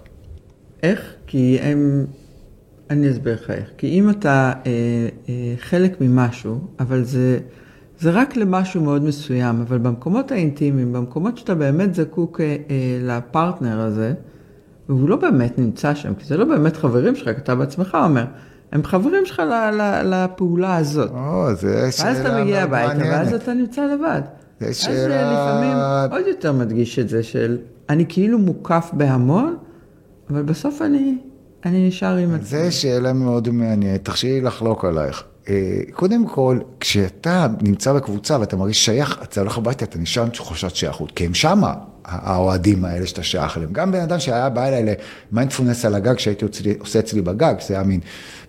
[0.83, 1.13] איך?
[1.27, 2.05] כי הם...
[2.89, 3.69] אני אסביר לך איך.
[3.77, 4.71] כי אם אתה אה,
[5.29, 7.39] אה, חלק ממשהו, אבל זה,
[7.99, 13.79] זה רק למשהו מאוד מסוים, אבל במקומות האינטימיים, במקומות שאתה באמת זקוק אה, אה, לפרטנר
[13.79, 14.13] הזה,
[14.89, 18.25] והוא לא באמת נמצא שם, כי זה לא באמת חברים שלך, אתה בעצמך אומר,
[18.71, 19.41] הם חברים שלך
[20.03, 21.11] לפעולה הזאת.
[21.11, 24.21] או, זה שאלה ואז אתה מגיע הביתה, ואז אתה נמצא לבד.
[24.59, 25.31] זה שאלה...
[25.31, 25.77] אז לפעמים
[26.11, 27.57] עוד יותר מדגיש את זה של,
[27.89, 29.57] אני כאילו מוקף בהמון,
[30.29, 31.17] אבל בסוף אני,
[31.65, 32.69] אני נשאר עם עצמי.
[32.69, 35.23] זו שאלה מאוד מעניינת, תרשי לחלוק עלייך.
[35.49, 40.29] אה, קודם כל, כשאתה נמצא בקבוצה ואתה מרגיש שייך, אתה הולך הביתה, אתה נשאר עם
[40.29, 41.73] תחושת שייכות, כי הם שמה,
[42.05, 43.73] האוהדים האלה שאתה שייך אליהם.
[43.73, 44.95] גם בן אדם שהיה בא אליי
[45.31, 46.45] למיינדפולנס על הגג, שהייתי
[46.79, 47.99] עושה אצלי בגג, זה היה מין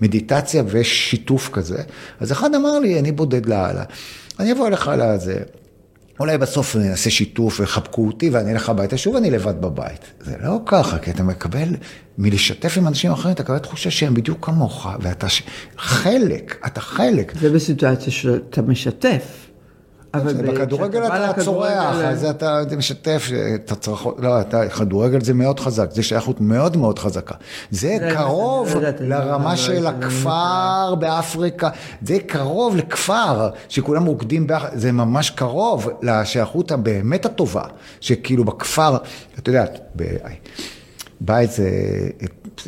[0.01, 1.83] מדיטציה ושיתוף כזה.
[2.21, 3.85] אז אחד אמר לי, אני בודד לאללה.
[4.41, 5.39] אני אבוא אליך לזה,
[6.21, 10.01] אולי בסוף נעשה שיתוף ויחבקו אותי ואני אלך הביתה, שוב אני לבד בבית.
[10.21, 11.69] זה לא ככה, כי אתה מקבל,
[12.19, 15.43] מלשתף עם אנשים אחרים, אתה מקבל תחושה שהם בדיוק כמוך, ואתה ש...
[15.79, 17.33] חלק, אתה חלק.
[17.41, 19.52] זה בסיטואציה שאתה משתף.
[20.15, 25.91] אבל בכדורגל אתה צורח, אז אתה משתף את הצרחות, לא, אתה, כדורגל זה מאוד חזק,
[25.91, 27.35] זה שייכות מאוד מאוד חזקה.
[27.71, 31.69] זה קרוב לרמה של הכפר באפריקה,
[32.03, 37.65] זה קרוב לכפר, שכולם רוקדים ביחד, זה ממש קרוב לשייכות הבאמת הטובה,
[38.01, 38.97] שכאילו בכפר,
[39.39, 39.65] אתה יודע,
[41.25, 41.71] בא איזה,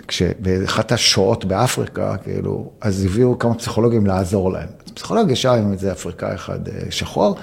[0.09, 4.69] כשבאחת השואות באפריקה, כאילו, אז הביאו כמה פסיכולוגים לעזור להם.
[4.95, 7.37] פסיכולוג ישר עם איזה אפריקאי אחד אה, שחור,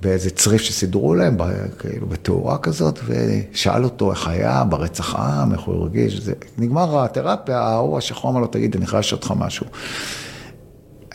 [0.00, 1.36] באיזה צריף שסידרו להם,
[1.78, 7.58] כאילו בתאורה כזאת, ושאל אותו איך היה ברצח עם, איך הוא הרגיש, זה, נגמר התרפיה,
[7.58, 9.66] ההוא השחור אמר לו, תגיד, אני חייב לשאול אותך משהו.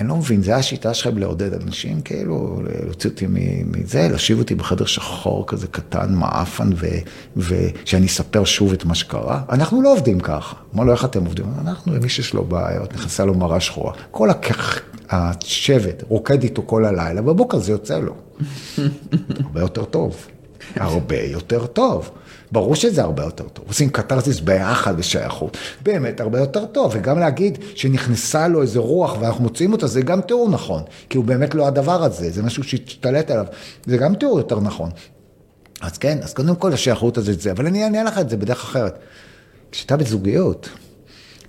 [0.02, 3.26] אני לא מבין, זה השיטה שלכם לעודד אנשים, כאילו, להוציא אותי
[3.66, 6.70] מזה, להשיב אותי בחדר שחור כזה קטן, מעפן,
[7.38, 9.42] ושאני אספר שוב את מה שקרה.
[9.50, 10.56] אנחנו לא עובדים ככה.
[10.76, 11.46] אמר לו, איך אתם עובדים?
[11.62, 13.94] אנחנו, מי שיש לו בעיות, נכנסה לו מראה שחורה.
[14.12, 14.30] כל
[15.10, 18.16] השבט רוקד איתו כל הלילה, בבוקר זה יוצא לו.
[19.46, 20.28] הרבה יותר טוב.
[20.76, 22.12] הרבה יותר טוב.
[22.52, 23.66] ברור שזה הרבה יותר טוב.
[23.68, 25.58] עושים קתרזיס ביחד בשייכות.
[25.84, 26.92] באמת הרבה יותר טוב.
[26.96, 30.84] וגם להגיד שנכנסה לו איזה רוח ואנחנו מוצאים אותה, זה גם תיאור נכון.
[31.10, 33.46] כי הוא באמת לא הדבר הזה, זה משהו שהשתלט עליו.
[33.86, 34.90] זה גם תיאור יותר נכון.
[35.82, 38.64] אז כן, אז קודם כל השייכות הזאת זה, אבל אני אענה לך את זה בדרך
[38.64, 39.00] אחרת.
[39.72, 40.70] כשאתה בזוגיות,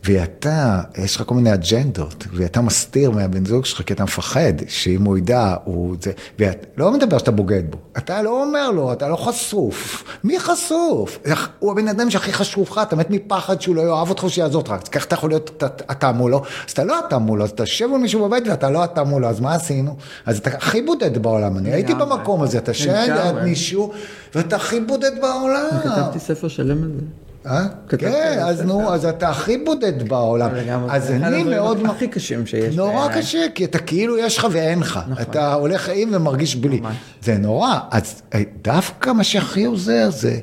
[0.04, 5.04] ואתה, יש לך כל מיני אג'נדות, ואתה מסתיר מהבן זוג שלך, כי אתה מפחד שאם
[5.04, 9.08] הוא ידע, הוא זה, ואת לא מדבר שאתה בוגד בו, אתה לא אומר לו, אתה
[9.08, 10.04] לא חשוף.
[10.24, 11.18] מי חשוף?
[11.58, 14.62] הוא הבן אדם שהכי חשוב לך, אתה מת מפחד שהוא לא יאהב אותך או שיעזור
[14.62, 17.50] אותך, אז ככה אתה יכול להיות אתה, אתה מולו, אז אתה לא אתה מולו, אז
[17.50, 19.96] אתה יושב מול מישהו בבית ואתה לא אתה מולו, אז מה עשינו?
[20.26, 23.92] אז אתה הכי בודד בעולם, אני הייתי במקום הזה, אתה שואל ליד מישהו,
[24.34, 25.66] ואתה הכי בודד בעולם.
[25.82, 27.31] כתבתי ספר שלם על זה.
[27.46, 27.66] אה?
[27.98, 30.50] כן, אז נו, אז אתה הכי בודד בעולם.
[30.90, 31.86] אז אני מאוד...
[31.86, 32.76] הכי קשים שיש.
[32.76, 35.00] נורא קשה, כי אתה כאילו יש לך ואין לך.
[35.08, 35.22] נכון.
[35.22, 36.80] אתה הולך חיים ומרגיש בלי.
[37.22, 37.78] זה נורא.
[37.90, 40.38] אז אה, דווקא מה שהכי עוזר זה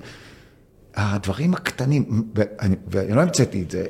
[0.95, 2.23] הדברים הקטנים,
[2.91, 3.85] ואני לא המצאתי את זה,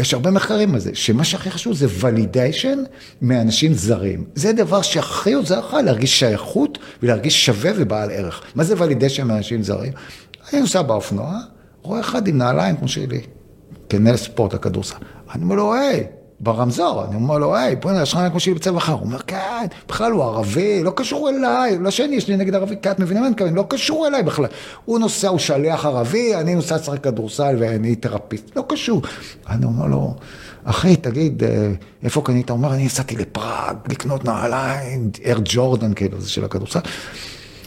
[0.00, 2.78] יש הרבה מחקרים על זה, שמה שהכי חשוב זה ולידיישן
[3.22, 4.24] מאנשים זרים.
[4.34, 8.42] זה דבר שהכי עוזר לך להרגיש שייכות ולהרגיש שווה ובעל ערך.
[8.54, 9.92] מה זה ולידיישן מאנשים זרים?
[10.52, 11.38] אני נוסע באופנוע,
[11.86, 13.20] רואה אחד עם נעליים כמו שלי,
[13.88, 14.96] כנראה ספורט הכדורסל.
[15.34, 16.04] אני אומר לו, היי,
[16.40, 18.92] ברמזור, אני אומר לו, היי, בוא'נה, יש לך נעליים כמו שלי בצבע אחר.
[18.92, 22.90] הוא אומר, כן, בכלל הוא ערבי, לא קשור אליי, שאני, יש לי נגד ערבי, כי
[22.90, 24.46] את מבינה מה אני מתכוון, לא קשור אליי בכלל.
[24.84, 29.02] הוא נוסע, הוא שליח ערבי, אני נוסע לשחק כדורסל ואני תרפיסט, לא קשור.
[29.48, 30.14] אני אומר לו,
[30.64, 31.70] אחי, תגיד, אה,
[32.04, 32.50] איפה קנית?
[32.50, 36.80] הוא אומר, אני נסעתי לפראג לקנות נעליים, אר ג'ורדן, כאילו, זה של הכדורסל.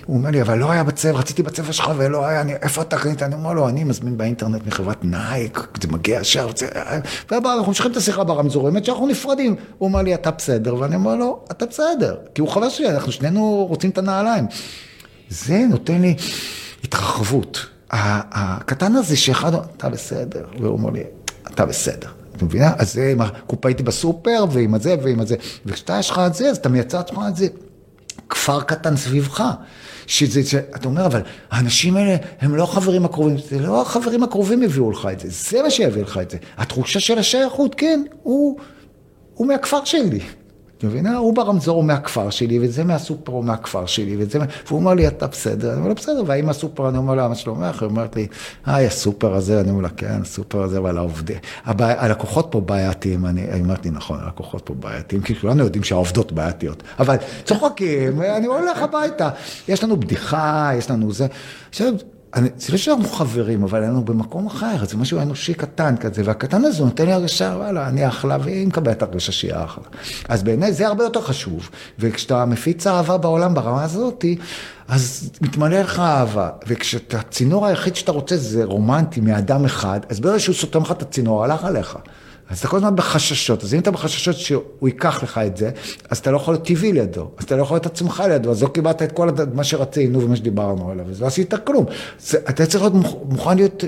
[0.09, 2.97] הוא אומר לי, אבל לא היה בצבע, רציתי בצבע שלך ולא היה, אני, איפה אתה
[2.97, 3.23] קנית?
[3.23, 6.49] אני אומר לו, אני מזמין באינטרנט מחברת נייק, זה מגיע ישר,
[7.31, 9.55] ואנחנו ממשיכים את השיחה ברמזור, האמת שאנחנו נפרדים.
[9.77, 10.75] הוא אומר לי, אתה בסדר?
[10.75, 14.45] ואני אומר לו, אתה בסדר, כי הוא חבר שלי, אנחנו שנינו רוצים את הנעליים.
[15.29, 16.15] זה נותן לי
[16.83, 17.65] התרחבות.
[17.91, 21.03] הקטן הזה שאחד, אתה בסדר, והוא אומר לי,
[21.47, 22.09] אתה בסדר.
[22.35, 22.73] את מבינה?
[22.77, 25.35] אז זה עם הקופה הייתי בסופר, ועם הזה ועם הזה.
[25.65, 27.47] וכשאתה יש לך את זה, אז אתה מייצר את זה.
[28.29, 29.43] כפר קטן סביבך.
[30.09, 34.91] שזה, אתה אומר, אבל האנשים האלה הם לא החברים הקרובים, זה לא החברים הקרובים יביאו
[34.91, 36.37] לך את זה, זה מה שיביא לך את זה.
[36.57, 38.59] התחושה של השייכות, כן, הוא,
[39.33, 40.19] הוא מהכפר שלי.
[40.79, 41.07] אתה מבין?
[41.07, 45.27] הוא ברמזור הוא מהכפר שלי, וזה מהסופר הוא מהכפר שלי, וזה, והוא אומר לי, אתה
[45.27, 45.69] בסדר?
[45.69, 47.81] אני אומר לו, בסדר, והאם הסופר, אני אומר לה, מה שלומך?
[47.81, 48.27] היא אומרת לי,
[48.65, 53.59] היי, הסופר הזה, אני אומר לה, כן, הסופר הזה, אבל העובדים, הלקוחות פה בעייתיים, אני
[53.59, 57.15] אומרת לי, נכון, הלקוחות פה בעייתיים, כי כולנו יודעים שהעובדות בעייתיות, אבל
[57.45, 59.29] צוחקים, אני הולך הביתה,
[59.67, 61.27] יש לנו בדיחה, יש לנו זה.
[61.69, 61.93] עכשיו,
[62.33, 66.65] אני, זה לא שאנחנו חברים, אבל היינו במקום אחר, זה משהו אנושי קטן כזה, והקטן
[66.65, 69.83] הזה נותן לי הרגשה, וואלה, אני אחלה, והיא מקבלת הרגשה שהיא אחלה.
[70.29, 74.25] אז בעיניי זה הרבה יותר חשוב, וכשאתה מפיץ אהבה בעולם ברמה הזאת,
[74.87, 80.55] אז מתמלא לך אהבה, וכשהצינור היחיד שאתה רוצה זה רומנטי מאדם אחד, אז ברגע שהוא
[80.55, 81.97] סותם לך את הצינור, הלך עליך.
[82.49, 85.71] אז אתה כל הזמן בחששות, אז אם אתה בחששות שהוא ייקח לך את זה,
[86.09, 88.63] אז אתה לא יכול להיות טבעי לידו, אז אתה לא יכול להיות עצמך לידו, אז
[88.63, 91.85] לא קיבלת את כל מה שרצינו ומה שדיברנו עליו, אז לא עשית כלום.
[92.19, 92.93] זה, אתה צריך להיות
[93.25, 93.83] מוכן להיות,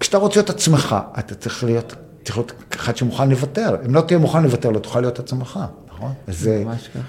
[0.00, 3.76] כשאתה רוצה להיות עצמך, אתה צריך להיות, צריך להיות אחד שמוכן לוותר.
[3.86, 6.12] אם לא תהיה מוכן לוותר, לא תוכל להיות עצמך, נכון?
[6.26, 6.50] אז,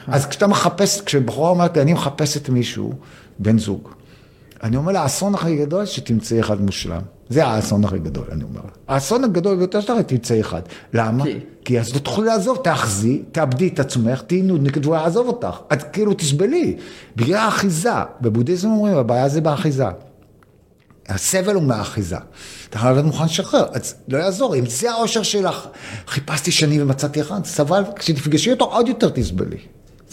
[0.07, 2.93] אז כשאתה מחפש, כשבחורה אומרת לי, אני מחפשת מישהו,
[3.39, 3.89] בן זוג,
[4.63, 7.01] אני אומר לה, האסון הכי גדול שתמצאי אחד מושלם.
[7.29, 8.61] זה האסון הכי גדול, אני אומר.
[8.87, 10.61] האסון הגדול ביותר שלך, תמצאי אחד.
[10.93, 11.23] למה?
[11.23, 11.39] כי?
[11.65, 15.57] כי אז לא תוכלי לעזוב, תאחזי, תאבדי את עצמך, תהיי נודניקת והוא יעזוב אותך.
[15.73, 16.77] את כאילו תסבלי.
[17.15, 17.93] בגלל האחיזה.
[18.21, 19.85] בבודהיזם אומרים, הבעיה זה באחיזה.
[21.07, 22.17] הסבל הוא מהאחיזה.
[22.69, 25.67] אתה חייב להיות מוכן לשחרר, אז לא יעזור, אם זה האושר שלך,
[26.07, 29.57] חיפשתי שנים ומצאתי אחד, סבל, כשתפגשי אותו עוד יותר תסבלי.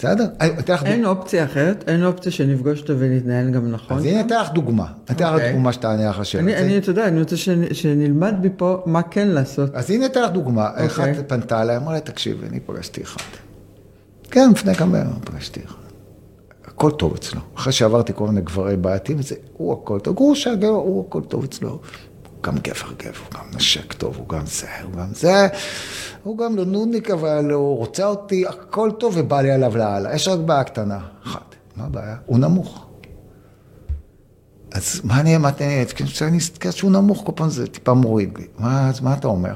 [0.03, 0.25] בסדר?
[0.73, 3.97] לך אין אופציה אחרת, אין אופציה שנפגוש אותו ונתנהל גם נכון.
[3.97, 5.51] אז הנה אתן לך דוגמה, אתן לך אוקיי.
[5.53, 6.59] דוגמה שתענה לך השאלה.
[6.59, 9.75] אני, אתה יודע, אני רוצה שנ- שנלמד מפה מה כן לעשות.
[9.75, 10.85] אז הנה אתן לך דוגמה, אוקיי.
[10.85, 13.21] אחת פנתה אליי, אמרה לי, תקשיב, אני פגשתי אחד.
[14.31, 15.75] כן, לפני כמה ימים פגשתי אחד.
[16.65, 17.41] הכל טוב אצלו.
[17.55, 21.79] אחרי שעברתי כל מיני גברי בעייתים, זה, הוא הכל טוב, גרושה, הוא הכל טוב אצלו.
[22.43, 25.47] גם גבר גבר, הוא גם נשק טוב, הוא גם זה, הוא גם זה.
[26.23, 30.15] הוא גם לא נודניק, אבל הוא רוצה אותי, הכל טוב, ובא לי עליו לאללה.
[30.15, 31.55] יש רק בעיה קטנה, אחת.
[31.75, 32.15] מה הבעיה?
[32.25, 32.85] הוא נמוך.
[34.71, 35.63] אז מה אני אמרתי,
[35.95, 38.45] כשאני אסתכל שהוא נמוך כל פעם זה טיפה מוריד לי.
[38.59, 39.55] מה, אז מה אתה אומר?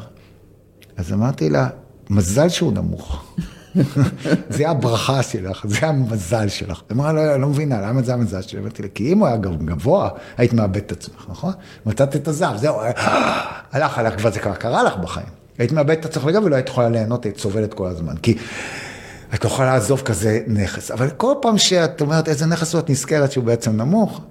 [0.97, 1.69] אז אמרתי לה,
[2.09, 3.35] מזל שהוא נמוך.
[4.49, 6.81] זה הברכה שלך, זה המזל שלך.
[6.89, 8.59] היא אמרה, לא, אני לא מבינה, למה זה המזל שלי?
[8.59, 11.53] אמרתי לה, כי אם הוא היה גב- גבוה, היית מאבד את עצמך, נכון?
[11.85, 12.81] מצאת את הזהב, זהו,
[13.71, 15.27] הלך, הלך, כבר זה כבר קרה לך בחיים.
[15.57, 18.17] היית מאבד את עצמך לגמרי ולא היית יכולה ליהנות, היית סובלת כל הזמן.
[18.17, 18.37] כי
[19.33, 20.91] את לא יכולה לעזוב כזה נכס.
[20.91, 24.21] אבל כל פעם שאת אומרת איזה נכס הוא, את נזכרת שהוא בעצם נמוך,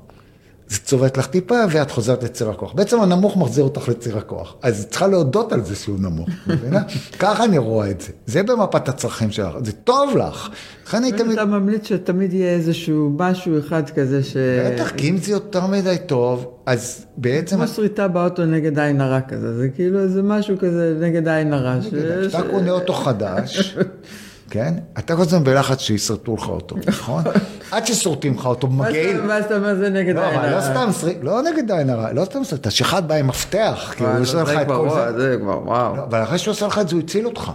[0.69, 2.73] זה צובט לך טיפה ואת חוזרת לציר הכוח.
[2.73, 4.55] בעצם הנמוך מחזיר אותך לציר הכוח.
[4.63, 6.83] אז צריכה להודות על זה שהוא נמוך, מבינה?
[7.19, 8.09] ככה אני רואה את זה.
[8.27, 10.49] זה במפת הצרכים שלך, זה טוב לך.
[10.87, 11.33] לכן אני תמיד...
[11.33, 14.37] אתה ממליץ שתמיד יהיה איזשהו משהו אחד כזה ש...
[14.73, 17.57] בטח, כי אם זה יותר מדי טוב, אז בעצם...
[17.57, 21.79] כמו שריטה באוטו נגד עין הרע כזה, זה כאילו איזה משהו כזה נגד עין הרע.
[21.81, 23.77] כשאתה קונה אוטו חדש,
[24.51, 24.75] כן?
[24.99, 27.23] אתה כל הזמן בלחץ שישרטו לך אותו, נכון?
[27.71, 29.17] עד ששורטים לך אותו, מגעיל.
[29.17, 30.91] אתה- ואז אתה אומר זה נגד לא, עין אבל לא הרע.
[30.93, 34.35] סתם, לא נגד עין הרע, לא סתם שריט, השחט בא עם מפתח, כאילו, וואי, יש
[34.35, 35.19] לא, לך זה את כל זה.
[35.21, 35.97] זה כבר, וואו.
[35.97, 37.51] לא, אבל אחרי שהוא עשה לך את זה, הוא הציל אותך.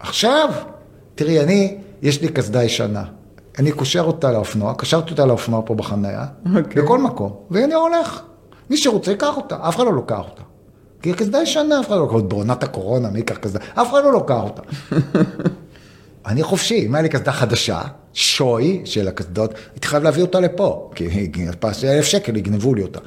[0.00, 0.48] עכשיו,
[1.14, 3.02] תראי, אני, יש לי קסדה ישנה.
[3.58, 6.24] אני קושר אותה לאופנוע, קשרתי אותה לאופנוע פה בחנייה,
[6.56, 6.82] אוקיי.
[6.82, 8.20] בכל מקום, ואני הולך.
[8.70, 10.42] מי שרוצה ייקח אותה, אף אחד לא לוקח אותה.
[11.02, 12.26] כי הקסדה ישנה, אף אחד לא לוקח אותה.
[12.28, 13.58] בעונת הקורונה, מי ייקח קסדה?
[13.74, 14.62] אף אחד לא לוקח אותה.
[16.26, 17.80] אני חופשי, אם היה לי קסדה חדשה,
[18.14, 21.28] שוי של הקסדות, הייתי חייב להביא אותה לפה, כי
[21.60, 22.98] פס אלף שקל, יגנבו לי אותה.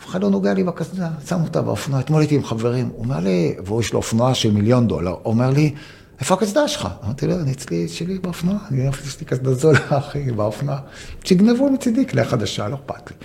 [0.00, 2.00] אף אחד לא נוגע לי בקסדה, שם אותה באופנוע.
[2.00, 5.18] אתמול הייתי עם חברים, הוא אומר לי, והוא יש לו אופנוע של מיליון דולר, הוא
[5.24, 5.74] אומר לי,
[6.20, 6.88] איפה הקסדה שלך?
[7.04, 10.78] אמרתי לו, אני אצלי, שלי באופנוע, אני יש לי קסדה זולה, אחי, באופנוע.
[11.24, 13.16] שיגנבו מצידי כלי חדשה, לא אכפת לי.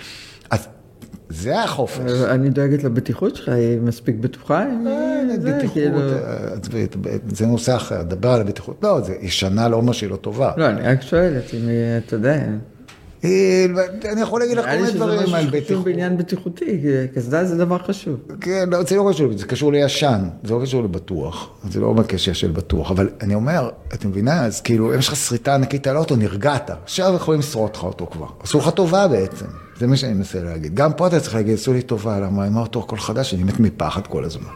[1.34, 2.12] זה החופש.
[2.30, 4.62] אני דואגת לבטיחות שלך, היא מספיק בטוחה?
[4.86, 8.80] אה, זה, בטיחות, כאילו- אה, זה נושא אחר, דבר על הבטיחות.
[8.82, 10.52] לא, זה ישנה לא אומר שהיא לא טובה.
[10.56, 12.42] לא, אני רק שואלת אם היא, אתה יודע.
[14.12, 15.84] אני יכול להגיד לך כל נראה לי מיני שזה דברים משהו על שחשוב בטיחות.
[15.84, 16.80] בעניין בטיחותי,
[17.14, 18.16] קסדה זה דבר חשוב.
[18.40, 22.32] כן, לא, זה לא קשור, זה קשור לישן, זה לא קשור לבטוח, זה לא בקשר
[22.32, 25.96] של בטוח, אבל אני אומר, את מבינה, אז כאילו, אם יש לך שריטה ענקית על
[25.96, 29.46] האוטו, נרגעת, עכשיו יכולים לשרוט לך אותו כבר, עשו לך טובה בעצם,
[29.78, 30.74] זה מה שאני מנסה להגיד.
[30.74, 33.60] גם פה אתה צריך להגיד, עשו לי טובה, למה עם האוטו הכל חדש, אני מת
[33.60, 34.50] מפחד כל הזמן.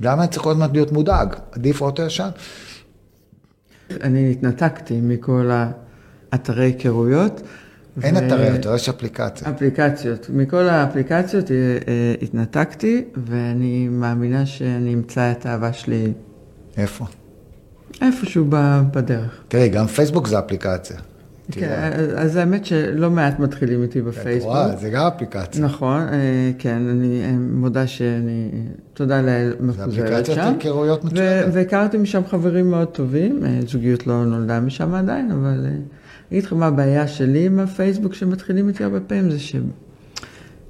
[0.00, 1.34] למה אני צריך כל הזמן להיות מודאג?
[1.52, 2.28] עדיף אוטו ישן.
[4.02, 5.50] אני התנתקתי מכל
[6.32, 7.42] האתרי היכרויות.
[8.02, 9.50] אין ו- אתרי, אתה יש אפליקציה.
[9.50, 10.26] אפליקציות.
[10.30, 16.12] מכל האפליקציות אה, אה, התנתקתי, ואני מאמינה שאני אמצא את האהבה שלי
[16.76, 17.06] איפה?
[18.02, 18.44] איפשהו
[18.92, 19.40] בדרך.
[19.48, 20.96] תראי, גם פייסבוק זה אפליקציה.
[21.50, 24.52] כן, אז האמת שלא מעט מתחילים איתי את בפייסבוק.
[24.52, 25.64] רואה, זה גם אפליקציה.
[25.64, 28.50] נכון, אה, כן, אני אה, מודה שאני,
[28.94, 29.52] תודה לאל,
[29.84, 30.52] אפליקציית שם.
[30.60, 31.46] היכרויות ו- מצוינת.
[31.52, 35.78] והכרתי משם חברים מאוד טובים, אה, זוגיות לא נולדה משם עדיין, אבל אני
[36.32, 39.56] אגיד לך מה הבעיה שלי עם הפייסבוק שמתחילים איתי הרבה פעמים, זה ש...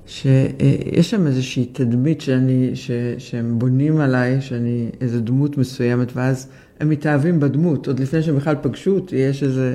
[0.07, 6.49] שיש שם איזושהי תדמית שאני, ש, שהם בונים עליי, שאני איזו דמות מסוימת, ואז
[6.81, 9.75] הם מתאהבים בדמות, עוד לפני שהם בכלל פגשו אותי, יש איזה...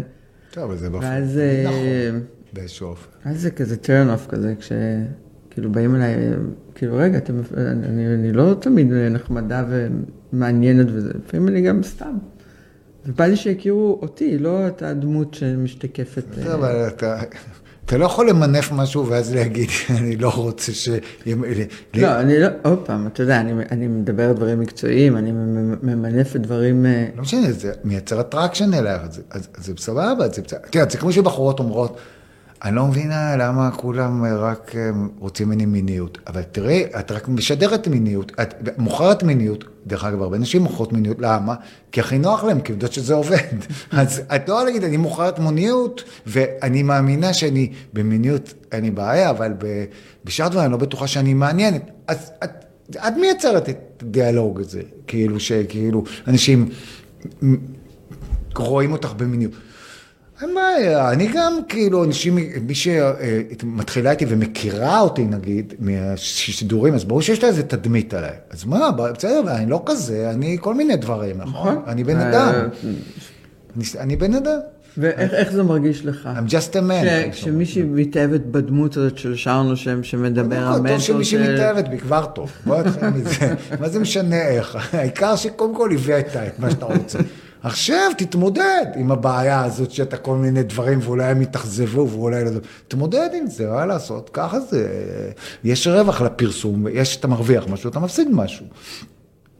[0.51, 1.05] טוב, זה באופן.
[1.05, 2.21] ואז, אה, נכון,
[2.53, 3.29] באיזשהו אופן.
[3.29, 6.15] אז זה כזה turn off כזה, כשכאילו באים אליי,
[6.75, 12.17] כאילו רגע, אתם, אני, אני לא תמיד נחמדה ומעניינת וזה, לפעמים אני גם סתם.
[13.05, 16.25] ובא לי שיכירו אותי, לא את הדמות שמשתקפת.
[16.37, 17.21] אה, זה, אבל אתה...
[17.91, 20.89] אתה לא יכול למנף משהו ואז להגיד, אני לא רוצה ש...
[21.93, 25.31] לא, אני לא, עוד פעם, אתה יודע, אני, אני מדבר דברים מקצועיים, אני
[25.83, 26.85] ממנפת דברים...
[26.85, 28.19] אה, לא משנה, זה מייצר
[29.29, 30.59] אז- אז זה סבבה, זה בסדר.
[30.71, 31.97] כן, זה כמו שבחורות אומרות,
[32.63, 34.89] אני לא מבינה למה כולם רק אה,
[35.19, 36.17] רוצים ממני מיניות.
[36.27, 39.63] אבל תראי, את רק משדרת מיניות, את מוכרת מיניות.
[39.87, 41.55] דרך אגב, הרבה נשים מוכרות מיניות, למה?
[41.91, 43.37] כי הכי נוח להם, כי יודעות שזה עובד.
[43.91, 49.53] אז את לא להגיד, אני מוכרת מוניות, ואני מאמינה שאני במיניות, אין לי בעיה, אבל
[50.25, 51.91] בשאר דברים אני לא בטוחה שאני מעניינת.
[52.07, 56.69] אז את, את מייצרת את הדיאלוג הזה, כאילו שכאילו אנשים
[58.55, 59.51] רואים אותך במיניות.
[60.41, 62.37] אין בעיה, אני גם כאילו, אנשים,
[62.67, 68.33] מי שמתחילה איתי ומכירה אותי נגיד, מהשידורים, אז ברור שיש לה איזה תדמית עליי.
[68.49, 71.81] אז מה, בסדר, אני לא כזה, אני כל מיני דברים, נכון?
[71.87, 72.53] אני בן אדם.
[73.99, 74.57] אני בן אדם.
[74.97, 76.29] ואיך זה מרגיש לך?
[76.35, 77.31] I'm just a man.
[77.31, 81.13] כשמישי מתאהבת בדמות הזאת של שרנו שם, שמדבר המנטור של...
[81.13, 82.51] טוב שמישהי מתאהבת בי, כבר טוב.
[82.65, 83.55] בוא נתחיל מזה.
[83.79, 84.77] מה זה משנה איך?
[84.93, 87.19] העיקר שקודם כל הבאת את מה שאתה רוצה.
[87.63, 92.51] עכשיו תתמודד עם הבעיה הזאת שאתה כל מיני דברים ואולי הם יתאכזבו ואולי לא...
[92.87, 94.29] תתמודד עם זה, מה לעשות?
[94.33, 94.87] ככה זה.
[95.63, 98.65] יש רווח לפרסום, יש, אתה מרוויח משהו, אתה מפסיד משהו.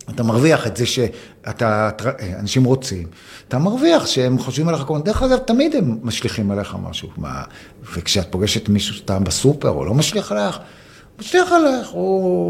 [0.10, 1.90] אתה מרוויח את זה שאתה,
[2.40, 3.08] אנשים רוצים,
[3.48, 7.10] אתה מרוויח שהם חושבים עליך כל מיני, דרך אגב, תמיד הם משליכים עליך משהו.
[7.18, 7.44] מה,
[7.94, 10.60] וכשאת פוגשת מישהו סתם בסופר, או לא משליך עליך,
[11.20, 12.50] משליך עליך, או...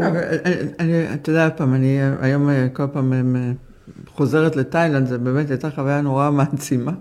[1.14, 3.34] אתה יודע, פעם, אני היום כל פעם
[4.14, 6.92] חוזרת לתאילנד, זו באמת הייתה חוויה נורא מעצימה.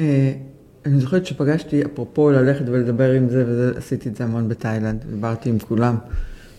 [0.00, 0.32] אה,
[0.86, 5.58] אני זוכרת שפגשתי, אפרופו ללכת ולדבר עם זה, ועשיתי את זה המון בתאילנד, דיברתי עם
[5.58, 5.96] כולם,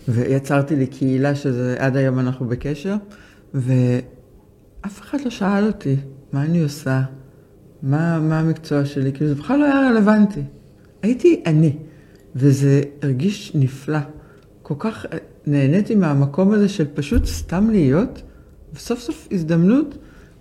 [0.08, 2.94] ויצרתי לי קהילה שזה, עד היום אנחנו בקשר,
[3.54, 5.96] ואף אחד לא שאל אותי
[6.32, 7.02] מה אני עושה,
[7.82, 10.42] מה, מה המקצוע שלי, כאילו זה בכלל לא היה רלוונטי.
[11.02, 11.76] הייתי אני,
[12.36, 13.98] וזה הרגיש נפלא.
[14.62, 15.06] כל כך
[15.46, 18.22] נהניתי מהמקום הזה של פשוט סתם להיות,
[18.78, 19.94] וסוף סוף הזדמנות,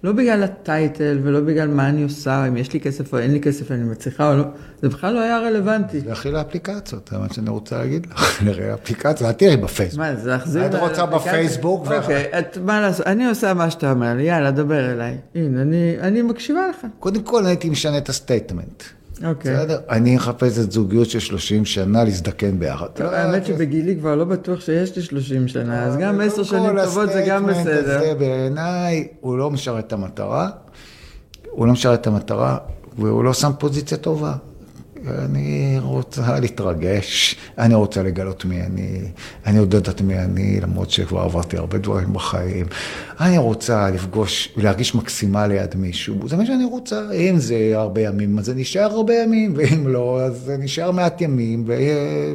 [0.04, 3.42] לא בגלל הטייטל ולא בגלל מה אני עושה, אם יש לי כסף או אין לי
[3.42, 4.44] כסף, אני מצליחה או לא,
[4.82, 6.00] זה בכלל לא היה רלוונטי.
[6.00, 10.00] זה הכי לאפליקציות, זה מה שאני רוצה להגיד לך, נראה אפליקציה, את תראי בפייסבוק.
[10.00, 10.66] מה, זה להחזיר...
[10.66, 11.88] את רוצה בפייסבוק?
[11.92, 12.32] אוקיי,
[12.62, 15.18] מה לעשות, אני עושה מה שאתה אומר לי, יאללה, דבר אליי.
[15.36, 15.62] הנה,
[16.00, 16.88] אני מקשיבה לך.
[17.00, 18.84] קודם כל הייתי משנה את ה statement.
[19.26, 19.56] אוקיי.
[19.56, 19.80] בסדר?
[19.90, 22.88] אני אחפש את זוגיות של 30 שנה להזדקן ביחד.
[22.94, 27.12] טוב, האמת שבגילי כבר לא בטוח שיש לי 30 שנה, אז גם 10 שנים טובות
[27.12, 27.98] זה גם בסדר.
[27.98, 30.50] הזה בעיניי, הוא לא משרת את המטרה,
[31.52, 32.58] הוא לא משרת את המטרה,
[32.98, 34.34] והוא לא שם פוזיציה טובה.
[35.26, 39.00] אני רוצה להתרגש, אני רוצה לגלות מי אני,
[39.46, 42.66] אני עוד יודעת מי אני, למרות שכבר עברתי הרבה דברים בחיים.
[43.20, 47.02] אני רוצה לפגוש ולהרגיש מקסימה ליד מישהו, זה מה שאני רוצה.
[47.14, 51.22] אם זה הרבה ימים, אז אני אשאר הרבה ימים, ואם לא, אז אני אשאר מעט
[51.22, 51.74] ימים, ו...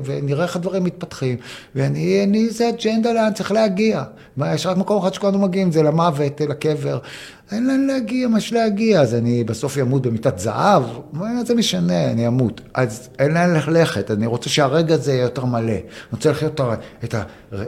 [0.05, 1.37] ונראה איך הדברים מתפתחים.
[1.75, 4.03] ואני, אני, זה אג'נדה לאן צריך להגיע.
[4.55, 6.99] יש רק מקום אחד שכולנו מגיעים, זה למוות, לקבר.
[7.53, 10.83] אין לאן להגיע, מה יש להגיע, אז אני בסוף אמות במיטת זהב,
[11.13, 12.61] מה זה משנה, אני אמות.
[12.75, 15.73] אז אין לאן ללכת, אני רוצה שהרגע הזה יהיה יותר מלא.
[15.73, 15.83] אני
[16.13, 16.61] רוצה לחיות
[17.05, 17.23] את, ה,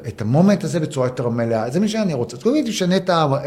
[0.09, 2.37] את ה moment הזה בצורה יותר מלאה, זה מה שאני רוצה.
[2.37, 2.97] אז קודם תשנה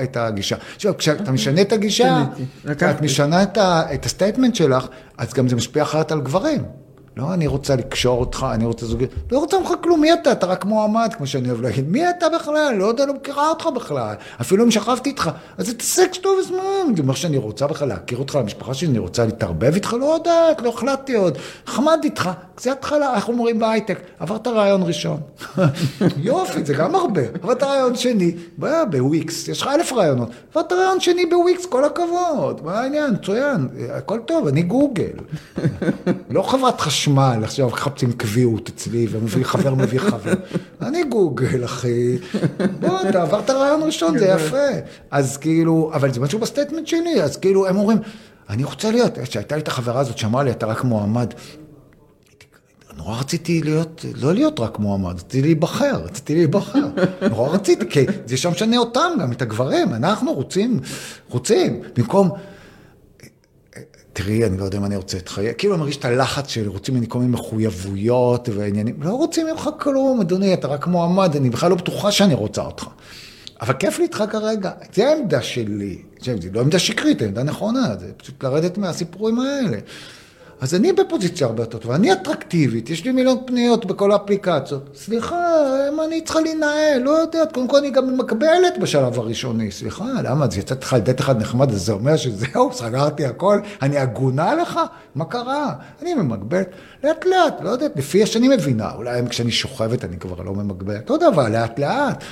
[0.03, 0.55] את הגישה.
[0.75, 2.25] עכשיו, כשאתה משנה את הגישה,
[2.71, 3.43] את משנה
[3.93, 6.63] את ה statement שלך, אז גם זה משפיע אחרת על גברים.
[7.18, 9.11] לא, אני רוצה לקשור אותך, אני רוצה זוגיות.
[9.32, 10.32] לא רוצה ממך כלום, מי אתה?
[10.32, 11.89] אתה רק מועמד, כמו שאני אוהב להגיד.
[11.89, 12.76] מי אתה בכלל?
[12.78, 14.15] לא יודע, לא מכירה אותך בכלל.
[14.41, 15.30] אפילו אם שכבתי איתך.
[15.57, 16.95] אז את סקס טוב זמן.
[16.95, 20.61] זה אומר שאני רוצה בכלל להכיר אותך למשפחה שלי, אני רוצה להתערבב איתך, לא יודעת,
[20.61, 21.38] לא החלטתי עוד.
[21.65, 23.99] נחמד איתך, זה התחלה, איך אומרים בהייטק?
[24.20, 25.20] עברת ראיון ראשון.
[26.18, 27.22] יופי, זה גם הרבה.
[27.43, 30.29] עברת ראיון שני, בוויקס, יש לך אלף ראיונות.
[30.51, 32.61] עברת ראיון שני בוויקס, כל הכבוד.
[32.65, 33.13] מה העניין?
[33.13, 35.18] מצוין, הכל טוב, אני גוגל.
[36.30, 37.06] לא חברת חשמל.
[37.07, 40.33] חשמל, עכשיו מחפשים קביעות אצלי, וחבר מביא חבר.
[40.87, 42.17] אני גוגל, אחי.
[42.79, 44.67] בוא, אתה עברת ראיון ראשון, זה יפה.
[45.11, 47.97] אז כאילו, אבל זה משהו ב statement שלי, אז כאילו, הם אומרים,
[48.49, 51.33] אני רוצה להיות, כשהייתה לי את החברה הזאת שאמרה לי, אתה רק מועמד.
[52.97, 56.87] נורא רציתי להיות, לא להיות רק מועמד, רציתי להיבחר, רציתי להיבחר.
[57.29, 59.93] נורא רציתי, כי זה שם משנה אותם גם, את הגברים.
[59.93, 60.79] אנחנו רוצים,
[61.29, 62.31] רוצים, במקום...
[64.18, 66.68] תראי, אני לא יודע אם אני רוצה את חיי, כאילו אני מרגיש את הלחץ של
[66.68, 71.49] רוצים ממני כל מיני מחויבויות ועניינים, לא רוצים ממך כלום, אדוני, אתה רק מועמד, אני
[71.49, 72.88] בכלל לא בטוחה שאני רוצה אותך.
[73.61, 78.11] אבל כיף לי איתך כרגע, זה העמדה שלי, זה לא עמדה שקרית, עמדה נכונה, זה
[78.18, 79.78] פשוט לרדת מהסיפורים האלה.
[80.61, 84.89] אז אני בפוזיציה הרבה יותר טובה, אני אטרקטיבית, יש לי מיליון פניות בכל האפליקציות.
[84.95, 85.35] סליחה,
[85.95, 87.01] מה אני צריכה להנהל?
[87.01, 89.71] לא יודעת, קודם כל אני גם מקבלת בשלב הראשוני.
[89.71, 90.45] סליחה, למה?
[90.45, 94.79] אז יצאת לך דייט אחד נחמד, אז זה אומר שזהו, סגרתי הכל, אני הגונה לך?
[95.15, 95.73] מה קרה?
[96.01, 96.69] אני ממגבלת.
[97.03, 101.15] לאט לאט, לא יודעת, לפי שאני מבינה, אולי כשאני שוכבת אני כבר לא ממגבלת, לא
[101.15, 102.23] יודע, אבל לאט לאט.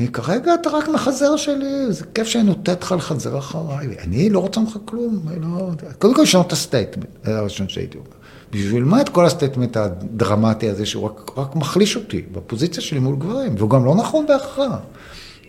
[0.00, 3.86] אני כרגע אתה רק מחזר שלי, זה כיף שאני נותנת לך לחזר אחריי.
[3.98, 5.70] אני לא רוצה ממך כלום, אני לא...
[5.98, 8.08] קודם כל לשנות את ה statement, זה הראשון שהייתי אומר.
[8.50, 12.98] בשביל מה את כל ה statement הדרמטי הזה, שהוא רק, רק מחליש אותי בפוזיציה שלי
[12.98, 14.78] מול גברים, והוא גם לא נכון בהכרח.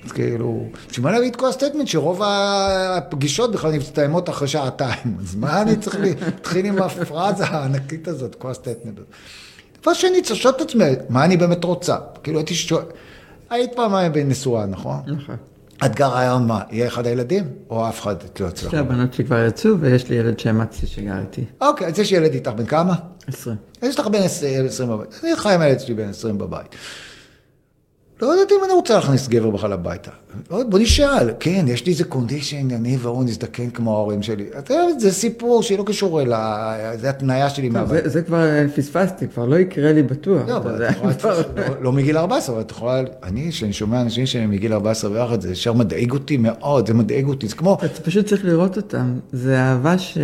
[0.06, 5.18] אז כאילו, בשביל מה להביא את כל ה statement שרוב הפגישות בכלל מסתיימות אחרי שעתיים,
[5.22, 9.08] אז מה אני צריך להתחיל עם הפרזה הענקית הזאת, כל ה statement הזה.
[9.82, 11.98] דבר שני, צריך לשאול את עצמי, מה אני באמת רוצה?
[12.24, 12.84] כאילו, הייתי שואל,
[13.50, 13.94] היית פעם
[14.26, 15.00] נשואה, נכון?
[15.08, 15.36] נכון.
[15.86, 17.44] את גרה היום מה, יהיה אחד הילדים?
[17.70, 18.68] או אף אחד לא אצלך?
[18.68, 21.46] שתי הבנות שלי כבר יצאו, ויש לי ילד שאמצתי שגר איתי.
[21.62, 22.96] אוקיי, אז יש ילד איתך בן כמה?
[23.28, 23.58] עשרים.
[23.82, 25.20] יש לך בן 20 בבית.
[25.24, 26.76] אני חי עם הילד שלי בן 20 בבית.
[28.22, 30.12] לא יודעת אם אני רוצה להכניס גבר בכלל הביתה.
[30.52, 34.46] לא, בוא נשאל, כן, יש לי איזה קונדישן, אני והוא נזדקן כמו ההורים שלי.
[34.98, 38.04] זה סיפור שלא קשור אליי, זה התניה שלי מהבית.
[38.06, 38.46] זה, כבר
[38.76, 40.42] פספסתי, כבר לא יקרה לי בטוח.
[40.48, 40.62] לא,
[41.24, 45.42] לא, לא מגיל 14, אבל את יכולה, אני, כשאני שומע אנשים שהם מגיל 14 ויחד,
[45.42, 47.78] זה ישר מדאיג אותי מאוד, זה מדאיג אותי, זה כמו...
[47.86, 50.18] אתה פשוט צריך לראות אותם, זה אהבה ש...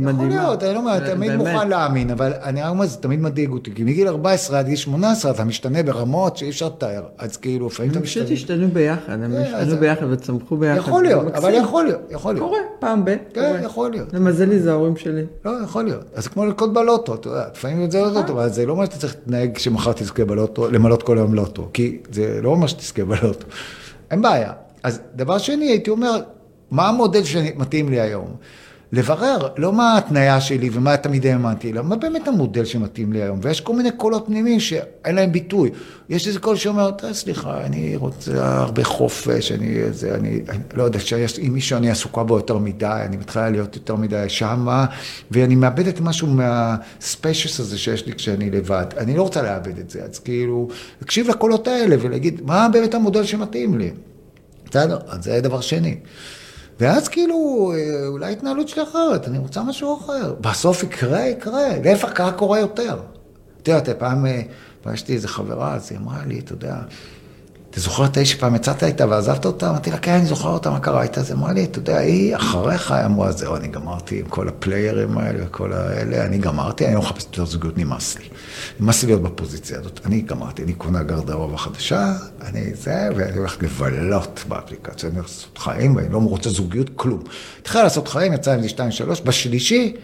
[0.00, 3.74] יכול להיות, אני לא אומר, תמיד מוכן להאמין, אבל אני אומר, זה תמיד מדאיג אותי,
[3.74, 7.90] כי מגיל 14 עד גיל 18 אתה משתנה ברמות שאי אפשר לתאר, אז כאילו, לפעמים
[7.92, 8.22] אתה משתנה.
[8.22, 10.78] הם פשוט השתנו ביחד, הם כן, השתנו ביחד וצמחו ביחד.
[10.78, 12.48] יכול להיות, אבל יכול להיות, יכול להיות.
[12.48, 13.16] קורה, פעם ב.
[13.34, 14.12] כן, יכול להיות.
[14.12, 15.22] למזלי זה ההורים שלי.
[15.44, 16.04] לא, יכול להיות.
[16.14, 18.96] אז כמו ללקוט בלוטו, אתה יודע, לפעמים זה לא טוב, אבל זה לא אומר שאתה
[18.96, 23.46] צריך להתנהג שמחר תזכה בלוטו, למלות כל היום לוטו, כי זה לא אומר שתזכה בלוטו.
[24.10, 24.52] אין בעיה.
[24.82, 26.20] אז דבר שני, הייתי אומר,
[26.70, 28.26] מה המודל שמתאים לי היום?
[28.92, 33.38] לברר, לא מה ההתניה שלי ומה תמיד האמנתי, אלא מה באמת המודל שמתאים לי היום.
[33.42, 35.70] ויש כל מיני קולות פנימיים שאין להם ביטוי.
[36.08, 40.98] יש איזה קול שאומר, סליחה, אני רוצה הרבה חופש, אני, זה, אני, אני לא יודע,
[41.46, 44.86] אם מישהו אני עסוקה בו יותר מדי, אני מתחילה להיות יותר מדי שמה,
[45.30, 48.86] ואני מאבדת משהו מהספיישס הזה שיש לי כשאני לבד.
[48.96, 50.68] אני לא רוצה לאבד את זה, אז כאילו,
[51.00, 53.90] להקשיב לקולות האלה ולהגיד, מה באמת המודל שמתאים לי.
[54.70, 55.96] בסדר, אז זה דבר שני.
[56.80, 60.34] ואז כאילו, אה, אולי ההתנהלות שלי אחרת, אני רוצה משהו אחר.
[60.40, 61.68] בסוף יקרה, יקרה.
[61.84, 63.00] להפך, ככה קורה יותר.
[63.62, 64.42] אתה יודע, פעם אה,
[64.82, 66.76] פגשתי איזה חברה, אז היא אמרה לי, אתה יודע,
[67.72, 69.70] אתה זוכר את האיש שפעם יצאת איתה ועזבת אותה?
[69.70, 71.20] אמרתי לה, כן, אני זוכר אותה, מה קרה איתה?
[71.20, 75.18] אז אמרה לי, אתה יודע, היא אחריך, היא אמרה, זהו, אני גמרתי עם כל הפליירים
[75.18, 78.24] האלה וכל האלה, אני גמרתי, אני לא מחפש יותר זוגיות, נמאס לי.
[78.80, 80.00] נמאס לי להיות בפוזיציה הזאת.
[80.04, 82.12] אני גמרתי, אני קונה גרדרובה חדשה,
[82.42, 87.22] אני זה, ואני הולך לבלות באפליקציה, אני הולך לעשות חיים, ואני לא רוצה זוגיות, כלום.
[87.60, 89.96] התחילה לעשות חיים, יצא עם זה שתיים, שלוש, בשלישי,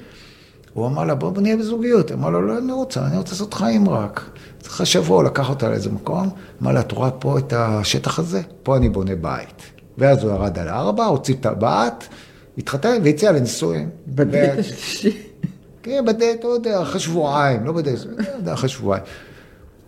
[0.78, 2.12] הוא אמר לה, בוא נהיה בזוגיות.
[2.12, 4.30] אמר לו, לא, אני רוצה, אני רוצה לעשות חיים רק.
[4.66, 6.30] אחרי שבוע לקח אותה לאיזה מקום,
[6.62, 8.42] אמר לה, את רואה פה את השטח הזה?
[8.62, 9.62] פה אני בונה בית.
[9.98, 12.08] ואז הוא ירד על ארבע, הוציא את הבת,
[12.58, 13.88] התחתן והציע לנישואים.
[14.08, 15.22] בדייט השלישי.
[15.82, 19.04] כן, בדייט, לא יודע, אחרי שבועיים, לא בדייט, לא יודע, אחרי שבועיים.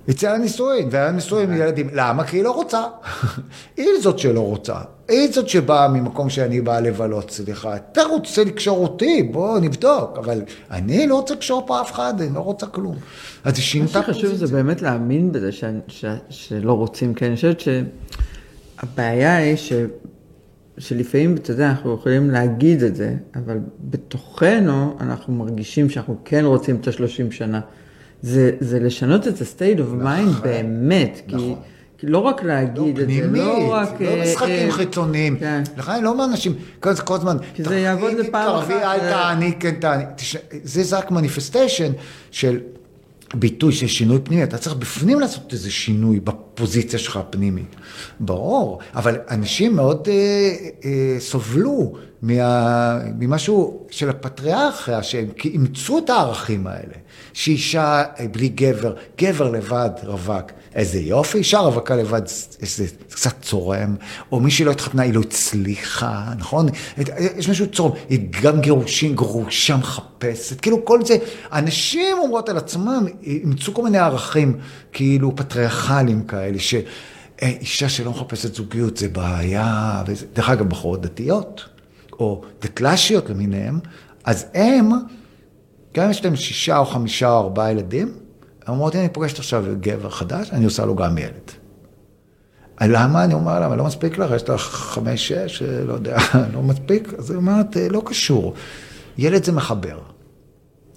[0.08, 1.88] יצא לנישואין, והיה נישואין עם ילדים.
[1.92, 2.24] למה?
[2.24, 2.82] כי היא לא רוצה.
[3.76, 4.74] היא זאת שלא רוצה.
[5.10, 7.76] היא זאת שבאה ממקום שאני באה לבלות, סליחה.
[7.76, 10.18] אתה רוצה לקשור אותי, בוא נבדוק.
[10.18, 12.96] אבל אני לא רוצה לקשור פה אף אחד, אני לא רוצה כלום.
[13.44, 14.08] אז היא שינתה פוזיציה.
[14.08, 15.64] מה שחשוב זה באמת להאמין בזה ש...
[15.88, 16.04] ש...
[16.30, 19.72] שלא רוצים, כי אני חושבת שהבעיה היא ש...
[20.78, 26.76] שלפעמים, אתה יודע, אנחנו יכולים להגיד את זה, אבל בתוכנו אנחנו מרגישים שאנחנו כן רוצים
[26.76, 27.60] את השלושים שנה.
[28.22, 31.54] זה, זה לשנות את ה-state of mind נכון, באמת, נכון.
[31.54, 31.54] כי...
[32.02, 34.00] לא רק להגיד לא, את פנימית, זה, לא רק...
[34.00, 35.38] לא אה, משחקים אה, חיצוניים.
[35.38, 35.62] כן.
[35.76, 38.68] לך אני לא אומר אנשים, כל, כל הזמן, זה יעבוד לפעם אחת.
[38.68, 40.04] תרבי, אל תעני, כן תעני.
[40.62, 41.92] זה רק מניפסטיישן
[42.30, 42.58] של
[43.34, 47.76] ביטוי של שינוי פנימי, אתה צריך בפנים לעשות איזה שינוי בפוזיציה שלך הפנימית.
[48.20, 51.92] ברור, אבל אנשים מאוד אה, אה, סובלו
[52.22, 56.94] מה, ממשהו של הפטריארכיה, שהם אימצו את הערכים האלה,
[57.32, 62.22] שאישה אה, בלי גבר, גבר לבד רווק, איזה יופי, אישה רווקה לבד,
[62.62, 63.96] איזה קצת צורם,
[64.32, 66.66] או מי שלא התחתנה, היא לא הצליחה, נכון?
[67.36, 71.16] יש משהו צורם, היא גם גירושין, גרושה מחפשת, כאילו כל זה,
[71.52, 74.58] אנשים אומרות על עצמם, אימצו כל מיני ערכים,
[74.92, 81.64] כאילו פטריארכליים כאלה, שאישה שלא מחפשת זוגיות זה בעיה, וזה, דרך אגב, בחורות דתיות.
[82.20, 83.78] או דקלשיות למיניהם,
[84.24, 84.90] אז הם,
[85.94, 88.12] גם אם יש להם שישה או חמישה או ארבעה ילדים,
[88.66, 91.50] הם אומרות, אני פוגשת עכשיו גבר חדש, אני עושה לו גם ילד.
[92.80, 93.24] למה?
[93.24, 93.76] אני אומר, למה?
[93.76, 94.30] לא מספיק לך?
[94.36, 96.16] יש לך חמש, שש, לא יודע,
[96.54, 97.14] לא מספיק?
[97.18, 98.54] אז היא אומרת, לא קשור.
[99.18, 99.98] ילד זה מחבר.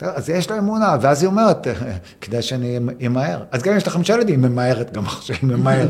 [0.01, 1.67] אז יש לה אמונה, ואז היא אומרת,
[2.21, 3.43] כדאי שאני אמהר.
[3.51, 5.89] אז גם אם יש לה חמישה ילדים, היא ממהרת גם עכשיו, היא ממהרת.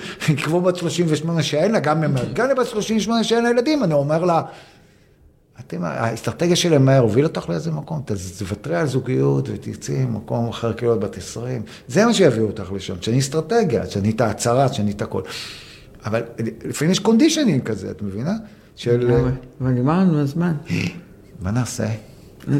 [0.44, 2.34] כמו בת 38 שאין לה, גם ממהרת.
[2.34, 4.42] גם לבת 38 שאין לה ילדים, אני אומר לה,
[5.66, 8.02] אתם, האסטרטגיה של למהר הוביל אותך לאיזה מקום,
[8.38, 11.62] תוותרי על זוגיות ותצאי ממקום אחר כאילו בת 20.
[11.88, 15.22] זה מה שיביא אותך לשם, שאני אסטרטגיה, שאני את ההצהרה, שאני את הכל.
[16.04, 16.22] אבל
[16.64, 18.34] לפעמים יש קונדישנים כזה, את מבינה?
[18.76, 19.10] של...
[19.60, 20.54] אבל נגמר לנו הזמן.
[21.42, 21.86] מה נעשה?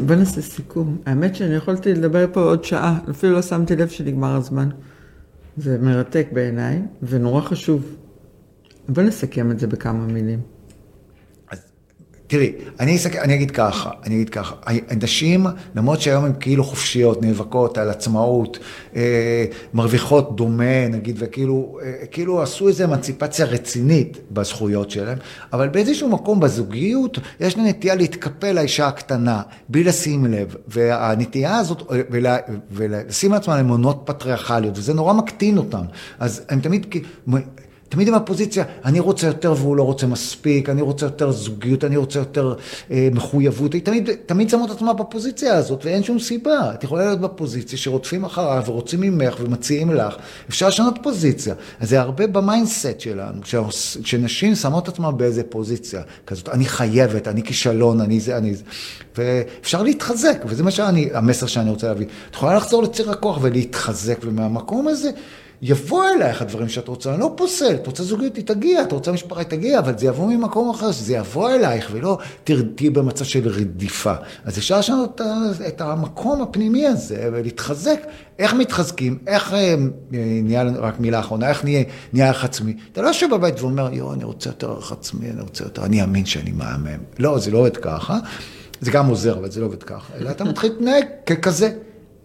[0.05, 0.97] בוא נעשה סיכום.
[1.05, 4.69] האמת שאני יכולתי לדבר פה עוד שעה, אפילו לא שמתי לב שנגמר הזמן.
[5.57, 7.95] זה מרתק בעיניי, ונורא חשוב.
[8.89, 10.54] בוא נסכם את זה בכמה מילים.
[12.27, 13.15] תראי, אני, אסק...
[13.15, 14.55] אני אגיד ככה, אני אגיד ככה,
[14.89, 15.45] הנשים,
[15.75, 18.59] למרות שהיום הן כאילו חופשיות, נאבקות על עצמאות,
[18.95, 25.17] אה, מרוויחות דומה, נגיד, וכאילו אה, כאילו עשו איזו אמנציפציה רצינית בזכויות שלהן,
[25.53, 31.91] אבל באיזשהו מקום בזוגיות, יש לה נטייה להתקפל לאישה הקטנה, בלי לשים לב, והנטייה הזאת,
[32.09, 32.37] ולה,
[32.71, 35.83] ולשים לעצמם אמונות פטריארכליות, וזה נורא מקטין אותן,
[36.19, 36.95] אז הם תמיד...
[37.95, 41.97] תמיד עם הפוזיציה, אני רוצה יותר והוא לא רוצה מספיק, אני רוצה יותר זוגיות, אני
[41.97, 42.55] רוצה יותר
[42.91, 46.71] אה, מחויבות, היא תמיד, תמיד שמה את עצמה בפוזיציה הזאת ואין שום סיבה.
[46.73, 50.15] את יכולה להיות בפוזיציה שרודפים אחריו ורוצים ממך ומציעים לך,
[50.49, 51.55] אפשר לשנות פוזיציה.
[51.79, 53.41] אז זה הרבה ב mindset שלנו,
[54.03, 58.63] כשנשים שמות את עצמן באיזה פוזיציה כזאת, אני חייבת, אני כישלון, אני זה, אני זה.
[59.17, 62.05] ואפשר להתחזק, וזה מה שאני, המסר שאני רוצה להביא.
[62.29, 65.09] את יכולה לחזור לציר הכוח ולהתחזק, ומהמקום הזה...
[65.61, 69.11] יבוא אלייך הדברים שאת רוצה, אני לא פוסל, את רוצה זוגיות, היא תגיע, את רוצה
[69.11, 73.47] משפחה, היא תגיע, אבל זה יבוא ממקום אחר, שזה יבוא אלייך, ולא תהיי במצב של
[73.47, 74.13] רדיפה.
[74.45, 75.21] אז אפשר לשנות
[75.67, 77.99] את המקום הפנימי הזה, ולהתחזק.
[78.39, 79.75] איך מתחזקים, איך אה,
[80.11, 81.83] נהיה, רק מילה אחרונה, איך נהיה,
[82.13, 82.77] נהיה ערך עצמי.
[82.91, 86.01] אתה לא יושב בבית ואומר, יואו, אני רוצה יותר ערך עצמי, אני רוצה יותר, אני
[86.01, 86.99] אאמין שאני מהמם.
[87.19, 88.19] לא, זה לא עובד ככה.
[88.81, 90.13] זה גם עוזר, אבל זה לא עובד ככה.
[90.17, 91.71] אלא אתה מתחיל להתנהג ככזה.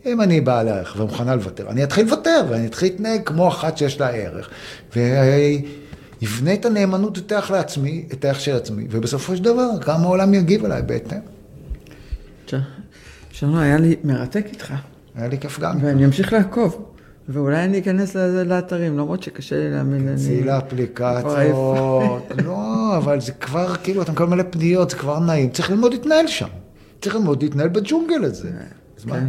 [0.06, 4.00] אם אני בעל ערך ומוכנה לוותר, אני אתחיל לוותר ואני אתחיל להתנהג כמו אחת שיש
[4.00, 4.50] לה ערך.
[4.96, 10.34] ויבנה את הנאמנות את הערך לעצמי, את הערך של עצמי, ובסופו של דבר גם העולם
[10.34, 11.18] יגיב אליי בהתאם.
[13.32, 14.74] שלום, היה לי מרתק איתך.
[15.14, 15.78] היה לי כיף גם.
[15.80, 16.84] ואני אמשיך לעקוב.
[17.28, 20.16] ואולי אני אכנס לאתרים, למרות שקשה לי להאמין.
[20.16, 22.22] תצאי לאפליקציות.
[22.46, 25.50] לא, אבל זה כבר, כאילו, אתה מקבל מלא פניות, זה כבר נעים.
[25.50, 26.48] צריך ללמוד להתנהל שם.
[27.00, 28.50] צריך ללמוד להתנהל בג'ונגל הזה.
[29.08, 29.26] כן.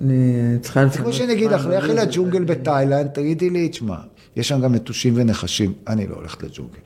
[0.00, 1.04] אני צריכה לפנות...
[1.04, 3.96] כמו שאני אגיד לך, לכי לג'ונגל בתאילנד, תגידי לי, תשמע,
[4.36, 6.78] יש שם גם נטושים ונחשים, אני לא הולכת לג'ונגל.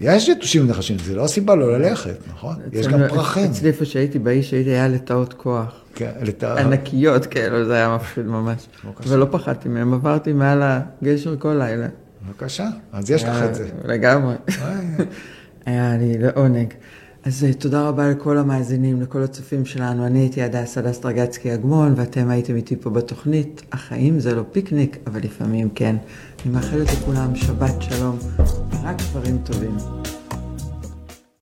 [0.00, 2.56] יש נטושים ונחשים, זה לא הסיבה לא ללכת, נכון?
[2.72, 3.44] יש גם פרחים.
[3.44, 5.84] אצלי איפה שהייתי, באיש שהייתי, היה לטאות כוח.
[5.94, 6.58] כן, לטאות.
[6.58, 8.68] ענקיות כאלו, זה היה מפחיד ממש.
[9.06, 11.86] ולא פחדתי מהם, עברתי מעל הגשר כל לילה.
[12.28, 13.68] בבקשה, אז יש לך את זה.
[13.84, 14.34] לגמרי.
[15.66, 16.74] היה לי לעונג.
[17.26, 20.06] אז אה, תודה רבה לכל המאזינים, לכל הצופים שלנו.
[20.06, 23.62] אני הייתי הדס דרגצקי אגמון, ואתם הייתם איתי פה בתוכנית.
[23.72, 25.96] החיים זה לא פיקניק, אבל לפעמים כן.
[26.44, 28.18] אני מאחלת לכולם שבת שלום,
[28.82, 30.03] רק דברים טובים.